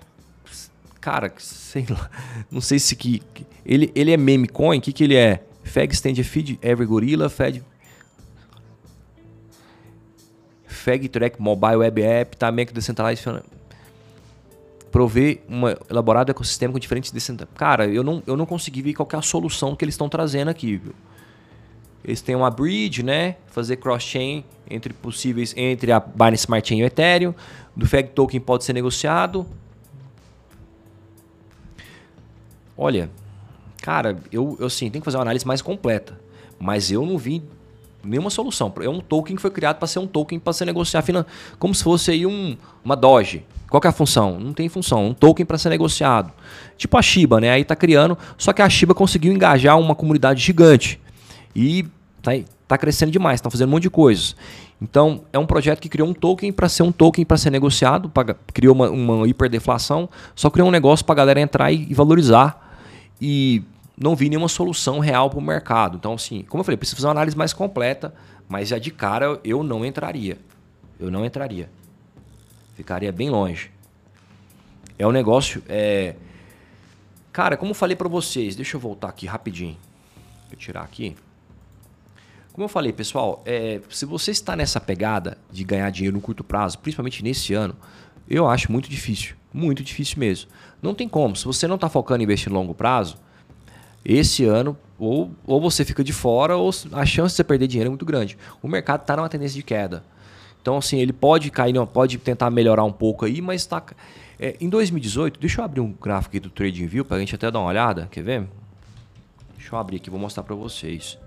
[0.99, 2.09] cara, sei lá,
[2.51, 3.23] não sei se que
[3.65, 5.41] ele, ele é meme coin, o que, que ele é?
[5.63, 7.63] Feg Stand Feed Every Gorilla, Fed
[10.83, 13.41] FagTrack Mobile Web App, também que Decentralized
[14.91, 17.57] prover um elaborado ecossistema com diferentes descentralizados.
[17.57, 20.49] Cara, eu não, eu não consegui ver qual é a solução que eles estão trazendo
[20.49, 20.93] aqui, viu?
[22.03, 23.37] Eles têm uma bridge, né?
[23.47, 27.33] Fazer cross-chain entre possíveis entre a Binance Smart Chain e o Ethereum.
[27.75, 29.47] Do Fag Token pode ser negociado.
[32.77, 33.09] Olha,
[33.81, 36.19] cara, eu, eu sim, tem que fazer uma análise mais completa.
[36.59, 37.41] Mas eu não vi
[38.03, 38.71] nenhuma solução.
[38.81, 41.03] É um token que foi criado para ser um token para ser negociar
[41.57, 43.45] como se fosse aí um, uma Doge.
[43.69, 44.39] Qual é a função?
[44.39, 45.07] Não tem função.
[45.07, 46.31] Um token para ser negociado.
[46.77, 47.49] Tipo a Shiba, né?
[47.49, 48.17] Aí tá criando.
[48.37, 50.99] Só que a Shiba conseguiu engajar uma comunidade gigante.
[51.55, 51.85] E
[52.21, 52.31] tá,
[52.67, 54.35] tá crescendo demais, estão fazendo um monte de coisas.
[54.81, 58.09] Então, é um projeto que criou um token para ser um token para ser negociado,
[58.09, 61.93] pra, criou uma, uma hiperdeflação, só criou um negócio para a galera entrar e, e
[61.93, 62.77] valorizar.
[63.21, 63.63] E
[63.97, 65.97] não vi nenhuma solução real para o mercado.
[65.97, 68.13] Então, assim, como eu falei, preciso fazer uma análise mais completa,
[68.47, 70.37] mas já de cara eu não entraria.
[70.99, 71.69] Eu não entraria.
[72.75, 73.71] Ficaria bem longe.
[74.97, 75.63] É um negócio.
[75.67, 76.15] É...
[77.31, 79.77] Cara, como eu falei para vocês, deixa eu voltar aqui rapidinho.
[80.49, 81.15] Deixa eu tirar aqui.
[82.51, 86.43] Como eu falei, pessoal, é, se você está nessa pegada de ganhar dinheiro no curto
[86.43, 87.75] prazo, principalmente nesse ano,
[88.29, 89.35] eu acho muito difícil.
[89.51, 90.51] Muito difícil mesmo.
[90.79, 91.35] Não tem como.
[91.35, 93.17] Se você não está focando em investir no longo prazo,
[94.05, 97.87] esse ano, ou, ou você fica de fora, ou a chance de você perder dinheiro
[97.87, 98.37] é muito grande.
[98.61, 100.03] O mercado está numa tendência de queda.
[100.61, 103.83] Então, assim, ele pode cair, pode tentar melhorar um pouco aí, mas está.
[104.39, 107.51] É, em 2018, deixa eu abrir um gráfico aqui do TradingView para a gente até
[107.51, 108.07] dar uma olhada.
[108.09, 108.47] Quer ver?
[109.57, 111.17] Deixa eu abrir aqui, vou mostrar para vocês.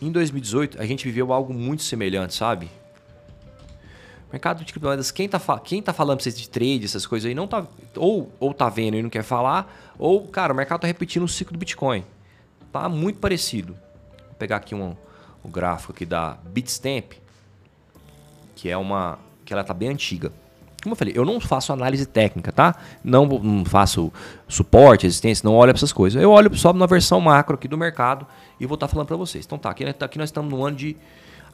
[0.00, 2.70] Em 2018, a gente viveu algo muito semelhante, sabe?
[4.32, 7.34] Mercado de criptomoedas, quem tá, quem tá falando pra vocês de trade, essas coisas aí,
[7.34, 7.64] não tá.
[7.96, 11.28] Ou, ou tá vendo e não quer falar, ou, cara, o mercado tá repetindo o
[11.28, 12.04] ciclo do Bitcoin.
[12.72, 13.74] Tá muito parecido.
[14.26, 14.96] Vou pegar aqui um,
[15.44, 17.12] um gráfico aqui da Bitstamp,
[18.56, 19.18] que é uma.
[19.44, 20.32] que ela tá bem antiga.
[20.82, 22.76] Como eu falei, eu não faço análise técnica, tá?
[23.02, 24.12] Não, não faço
[24.46, 26.20] suporte, existência, não olho para essas coisas.
[26.20, 28.26] Eu olho só na versão macro aqui do mercado
[28.60, 29.44] e vou estar tá falando para vocês.
[29.44, 30.96] Então tá, aqui, aqui nós estamos no ano de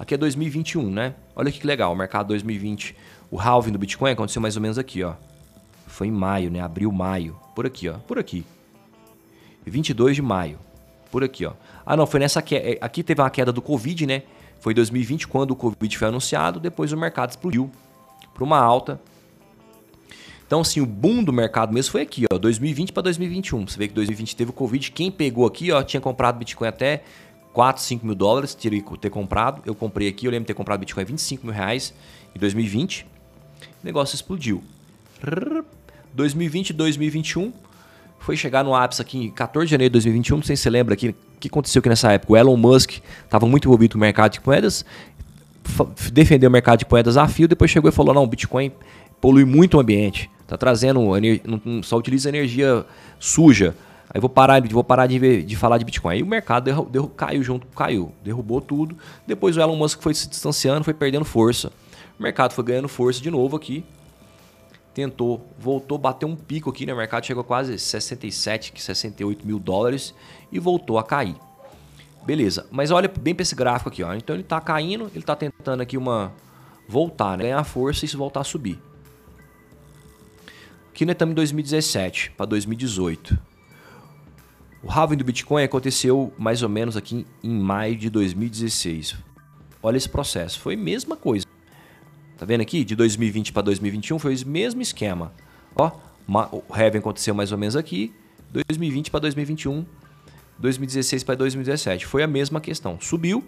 [0.02, 1.14] Aqui é 2021, né?
[1.36, 2.96] Olha que legal, o mercado 2020,
[3.30, 5.14] o halving do Bitcoin aconteceu mais ou menos aqui, ó.
[5.86, 6.60] Foi em maio, né?
[6.60, 7.38] Abril, maio.
[7.54, 7.98] Por aqui, ó.
[7.98, 8.44] Por aqui.
[9.64, 10.58] 22 de maio.
[11.08, 11.52] Por aqui, ó.
[11.86, 12.68] Ah, não, foi nessa queda.
[12.68, 14.24] É, aqui teve uma queda do Covid, né?
[14.58, 17.70] Foi 2020 quando o Covid foi anunciado, depois o mercado explodiu
[18.34, 19.00] para uma alta.
[20.44, 23.68] Então, assim, o boom do mercado mesmo foi aqui, ó, 2020 para 2021.
[23.68, 24.90] Você vê que 2020 teve o Covid.
[24.90, 27.04] Quem pegou aqui, ó, tinha comprado Bitcoin até
[27.52, 29.62] 4, 5 mil dólares, que ter comprado.
[29.66, 31.94] Eu comprei aqui, eu lembro de ter comprado Bitcoin a 25 mil reais
[32.34, 33.02] em 2020.
[33.02, 33.06] O
[33.84, 34.62] negócio explodiu.
[36.14, 37.52] 2020 2021
[38.18, 40.36] foi chegar no ápice aqui em 14 de janeiro de 2021.
[40.36, 42.32] Não sei se você lembra aqui o que aconteceu aqui nessa época.
[42.32, 44.84] O Elon Musk estava muito envolvido com o mercado de moedas,
[46.12, 48.72] defendeu o mercado de moedas a fio, depois chegou e falou: não, o Bitcoin
[49.20, 51.00] polui muito o ambiente tá trazendo,
[51.82, 52.84] só utiliza energia
[53.18, 53.74] suja.
[54.14, 56.14] Aí vou parar, vou parar de, de falar de Bitcoin.
[56.16, 58.96] Aí o mercado derru, derru, caiu junto, caiu, derrubou tudo.
[59.26, 61.72] Depois o Elon Musk foi se distanciando, foi perdendo força.
[62.18, 63.82] O mercado foi ganhando força de novo aqui.
[64.92, 66.92] Tentou, voltou, bateu um pico aqui, né?
[66.92, 70.14] O mercado chegou a quase 67, 68 mil dólares
[70.52, 71.34] e voltou a cair.
[72.26, 74.12] Beleza, mas olha bem para esse gráfico aqui, ó.
[74.12, 76.32] Então ele está caindo, ele está tentando aqui uma
[76.86, 77.44] voltar, né?
[77.44, 78.78] ganhar força e se voltar a subir.
[80.90, 83.51] Aqui nós estamos em 2017 para 2018.
[84.82, 89.16] O halving do Bitcoin aconteceu mais ou menos aqui em maio de 2016.
[89.80, 91.46] Olha esse processo, foi a mesma coisa.
[92.36, 92.82] Tá vendo aqui?
[92.82, 95.32] De 2020 para 2021 foi o mesmo esquema.
[95.76, 95.92] Ó,
[96.50, 98.12] o halving aconteceu mais ou menos aqui,
[98.52, 99.86] 2020 para 2021
[100.58, 102.06] 2016 para 2017.
[102.06, 102.98] Foi a mesma questão.
[103.00, 103.44] Subiu,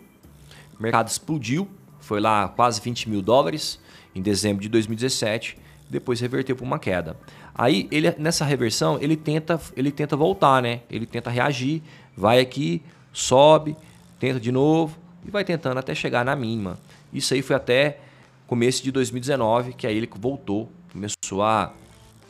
[0.79, 1.69] o mercado explodiu,
[2.01, 3.81] foi lá quase 20 mil dólares
[4.15, 5.59] em dezembro de 2017,
[5.89, 7.17] depois reverteu para uma queda.
[7.55, 10.81] Aí ele nessa reversão ele tenta ele tenta voltar, né?
[10.91, 11.83] Ele tenta reagir,
[12.17, 12.83] vai aqui,
[13.13, 13.77] sobe,
[14.19, 16.79] tenta de novo e vai tentando até chegar na mínima.
[17.13, 17.99] Isso aí foi até
[18.47, 21.73] começo de 2019 que aí ele voltou, começou a,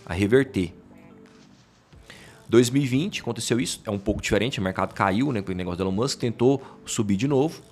[0.04, 0.72] a reverter.
[2.48, 5.42] 2020 aconteceu isso, é um pouco diferente, o mercado caiu, né?
[5.46, 7.62] O negócio do Elon Musk tentou subir de novo,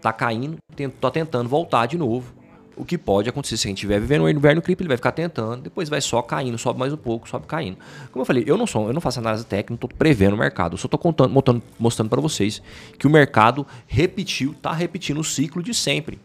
[0.00, 0.58] tá caindo,
[1.00, 2.43] tá tentando voltar de novo.
[2.76, 5.12] O que pode acontecer se a gente estiver vivendo o inverno cripto, ele vai ficar
[5.12, 7.76] tentando, depois vai só caindo, sobe mais um pouco, sobe caindo.
[8.10, 10.36] Como eu falei, eu não sou, eu não faço análise técnica, não estou prevendo o
[10.36, 12.60] mercado, eu só estou contando, mostrando, mostrando para vocês
[12.98, 16.18] que o mercado repetiu, tá repetindo o ciclo de sempre.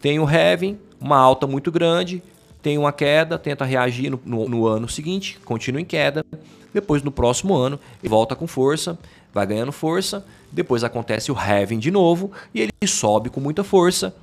[0.00, 2.22] Tem o having, uma alta muito grande,
[2.62, 6.24] tem uma queda, tenta reagir no, no, no, ano seguinte, continua em queda.
[6.72, 8.98] Depois, no próximo ano, ele volta com força,
[9.32, 10.26] vai ganhando força.
[10.50, 14.14] Depois acontece o halving de novo e ele sobe com muita força.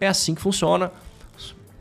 [0.00, 0.90] É assim que funciona.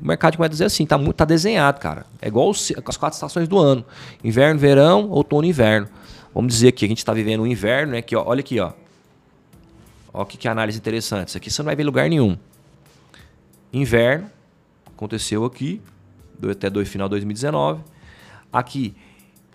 [0.02, 2.06] O mercado de moedas é assim, tá, muito, tá desenhado, cara.
[2.22, 3.86] É igual os, as quatro estações do ano:
[4.24, 5.88] inverno, verão, outono e inverno.
[6.34, 8.02] Vamos dizer que a gente está vivendo o inverno, né?
[8.02, 8.72] Que, ó, olha aqui, ó.
[10.14, 11.30] Olha que, que análise interessante.
[11.30, 12.38] Isso aqui você não vai ver lugar nenhum.
[13.74, 14.30] Inverno,
[14.88, 15.82] aconteceu aqui,
[16.50, 17.82] até do final de 2019.
[18.52, 18.96] Aqui,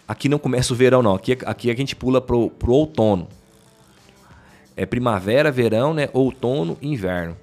[0.07, 1.15] aqui não começa o verão, não.
[1.15, 3.29] Aqui, aqui a gente pula pro, pro outono.
[4.77, 6.09] É primavera, verão, né?
[6.12, 7.37] Outono inverno.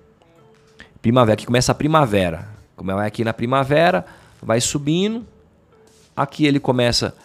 [1.01, 2.47] Primavera, aqui começa a primavera.
[2.75, 4.05] Como vai aqui na primavera,
[4.41, 5.25] vai subindo.
[6.15, 7.15] Aqui ele começa.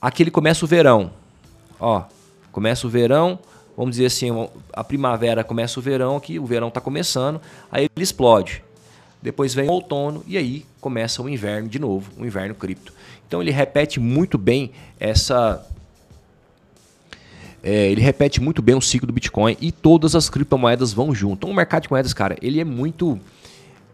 [0.00, 1.10] Aqui ele começa o verão.
[1.80, 2.02] Ó,
[2.52, 3.38] começa o verão.
[3.76, 4.28] Vamos dizer assim,
[4.72, 7.40] a primavera começa o verão aqui, o verão está começando,
[7.72, 8.62] aí ele explode.
[9.20, 12.92] Depois vem o outono e aí começa o inverno de novo, o inverno cripto.
[13.26, 14.70] Então ele repete muito bem
[15.00, 15.66] essa.
[17.66, 21.38] É, ele repete muito bem o ciclo do Bitcoin e todas as criptomoedas vão junto.
[21.38, 23.18] Então o mercado de moedas, cara, ele é muito.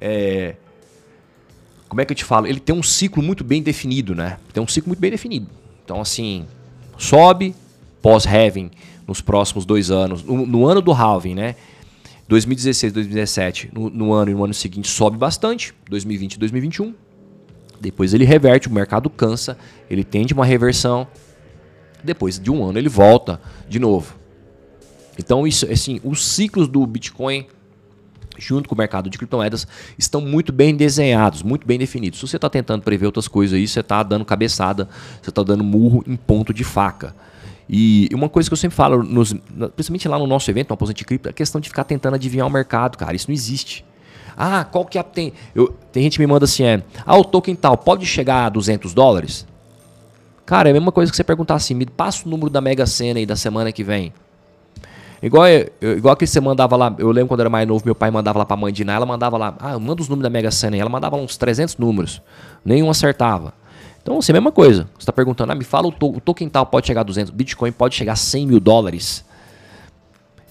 [0.00, 0.56] É,
[1.88, 2.48] como é que eu te falo?
[2.48, 4.38] Ele tem um ciclo muito bem definido, né?
[4.52, 5.46] Tem um ciclo muito bem definido.
[5.84, 6.46] Então, assim,
[6.98, 7.54] sobe
[8.02, 8.72] pós-halving
[9.06, 10.24] nos próximos dois anos.
[10.24, 11.54] No, no ano do halving, né?
[12.28, 16.94] 2016, 2017, no, no ano e no ano seguinte sobe bastante, 2020 e 2021.
[17.80, 19.58] Depois ele reverte, o mercado cansa,
[19.88, 21.08] ele tende uma reversão.
[22.02, 24.16] Depois de um ano ele volta de novo.
[25.18, 27.46] Então, isso, assim, os ciclos do Bitcoin
[28.38, 29.66] junto com o mercado de criptomoedas
[29.98, 32.18] estão muito bem desenhados, muito bem definidos.
[32.18, 34.88] Se você está tentando prever outras coisas aí, você está dando cabeçada,
[35.20, 37.14] você está dando murro em ponto de faca.
[37.68, 39.32] E uma coisa que eu sempre falo, nos,
[39.76, 42.46] principalmente lá no nosso evento, no Aposente Cripto, é a questão de ficar tentando adivinhar
[42.46, 43.14] o mercado, cara.
[43.14, 43.84] Isso não existe.
[44.36, 45.02] Ah, qual que é.
[45.02, 46.82] Tem, eu, tem gente que me manda assim: é.
[47.06, 49.46] Ah, o token tal pode chegar a 200 dólares?
[50.50, 52.84] Cara, é a mesma coisa que você perguntar assim: me passa o número da Mega
[52.84, 54.12] Sena aí da semana que vem.
[55.22, 55.44] Igual,
[55.80, 58.40] igual que você mandava lá, eu lembro quando eu era mais novo, meu pai mandava
[58.40, 60.80] lá pra mãe de ela mandava lá, ah, manda os números da Mega Sena aí.
[60.80, 62.20] Ela mandava uns 300 números,
[62.64, 63.54] nenhum acertava.
[64.02, 64.88] Então, assim, a mesma coisa.
[64.94, 67.30] Você está perguntando, ah, me fala o, to o token tal pode chegar a 200,
[67.30, 69.24] Bitcoin pode chegar a 100 mil dólares.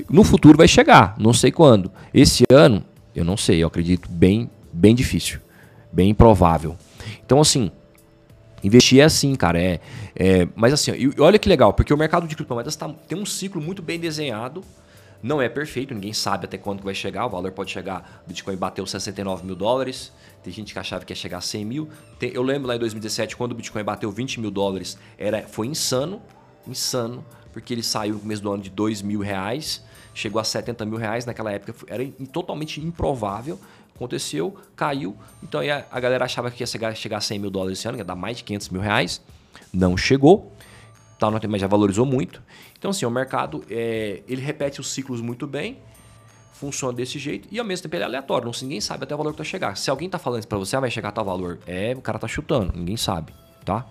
[0.09, 1.91] No futuro vai chegar, não sei quando.
[2.13, 5.41] Esse ano, eu não sei, eu acredito bem, bem difícil,
[5.91, 6.77] bem improvável.
[7.25, 7.69] Então, assim,
[8.63, 9.61] investir é assim, cara.
[9.61, 9.79] É,
[10.15, 13.61] é mas assim, olha que legal, porque o mercado de criptomoedas tá, tem um ciclo
[13.61, 14.63] muito bem desenhado
[15.21, 17.25] não é perfeito, ninguém sabe até quando vai chegar.
[17.25, 18.23] O valor pode chegar.
[18.25, 20.13] O Bitcoin bateu 69 mil dólares.
[20.41, 21.89] Tem gente que achava que ia chegar a 100 mil.
[22.17, 25.67] Tem, eu lembro lá em 2017, quando o Bitcoin bateu 20 mil dólares, era, foi
[25.67, 26.21] insano.
[26.65, 27.25] Insano.
[27.51, 29.83] Porque ele saiu no começo do ano de 2 mil reais,
[30.13, 31.25] chegou a 70 mil reais.
[31.25, 33.59] Naquela época era totalmente improvável.
[33.99, 35.13] Aconteceu, caiu.
[35.43, 37.97] Então aí a, galera achava que ia chegar, chegar a 100 mil dólares esse ano,
[37.97, 39.21] ia dar mais de 500 mil reais.
[39.73, 40.55] Não chegou.
[41.19, 42.41] Tal, mas já valorizou muito.
[42.77, 45.79] Então, assim, o mercado é, ele repete os ciclos muito bem,
[46.53, 49.17] funciona desse jeito e ao mesmo tempo ele é aleatório, não ninguém sabe até o
[49.17, 49.75] valor que vai chegar.
[49.75, 52.27] Se alguém está falando para você, ah, vai chegar tal valor, é, o cara tá
[52.27, 53.33] chutando, ninguém sabe,
[53.65, 53.85] tá?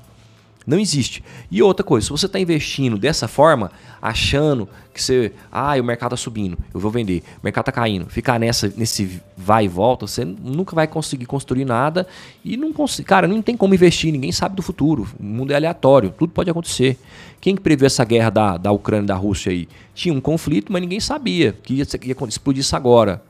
[0.69, 1.25] Não existe.
[1.51, 6.15] E outra coisa, se você está investindo dessa forma, achando que você, ah, o mercado
[6.15, 10.07] está subindo, eu vou vender, o mercado está caindo, ficar nessa, nesse vai e volta,
[10.07, 12.07] você nunca vai conseguir construir nada
[12.45, 15.57] e não consegue, cara, não tem como investir, ninguém sabe do futuro, o mundo é
[15.57, 16.99] aleatório, tudo pode acontecer.
[17.41, 19.67] Quem que previu essa guerra da, da Ucrânia e da Rússia aí?
[19.95, 23.23] Tinha um conflito, mas ninguém sabia que ia, ia explodir isso agora.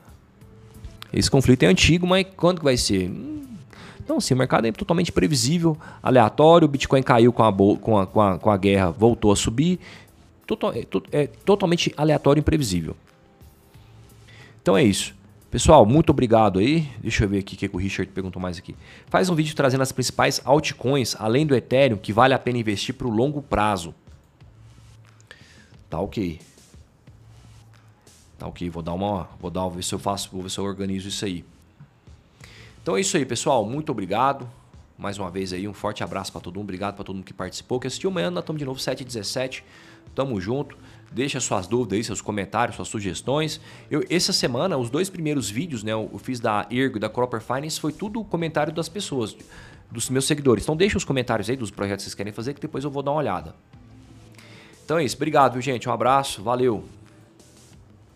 [1.13, 3.09] Esse conflito é antigo, mas quando que vai ser?
[4.09, 6.65] Então, assim, o mercado é totalmente previsível, aleatório.
[6.65, 9.79] O Bitcoin caiu com a, com a, com a, com a guerra, voltou a subir.
[10.47, 12.97] Total, é, é totalmente aleatório e imprevisível.
[14.63, 15.13] Então é isso.
[15.51, 16.89] Pessoal, muito obrigado aí.
[16.99, 18.75] Deixa eu ver aqui o que o Richard perguntou mais aqui.
[19.11, 22.95] Faz um vídeo trazendo as principais altcoins, além do Ethereum, que vale a pena investir
[22.95, 23.93] para o longo prazo.
[25.87, 26.39] Tá ok.
[28.39, 29.29] Tá ok, vou dar uma.
[29.39, 31.45] Vou dar, vou ver se eu faço, vou ver se eu organizo isso aí.
[32.89, 33.63] Então é isso aí, pessoal.
[33.63, 34.49] Muito obrigado.
[34.97, 36.63] Mais uma vez aí, um forte abraço para todo mundo.
[36.63, 38.09] Obrigado para todo mundo que participou, que assistiu.
[38.09, 39.63] Amanhã nós estamos de novo 7 h 17
[40.15, 40.75] Tamo junto.
[41.11, 43.61] Deixa suas dúvidas aí, seus comentários, suas sugestões.
[43.91, 45.91] Eu, essa semana, os dois primeiros vídeos, né?
[45.91, 49.37] Eu fiz da Ergo e da Cropper Finance, foi tudo comentário das pessoas,
[49.91, 50.63] dos meus seguidores.
[50.63, 53.03] Então deixa os comentários aí dos projetos que vocês querem fazer, que depois eu vou
[53.03, 53.53] dar uma olhada.
[54.83, 55.15] Então é isso.
[55.15, 55.87] Obrigado, gente?
[55.87, 56.41] Um abraço.
[56.41, 56.83] Valeu.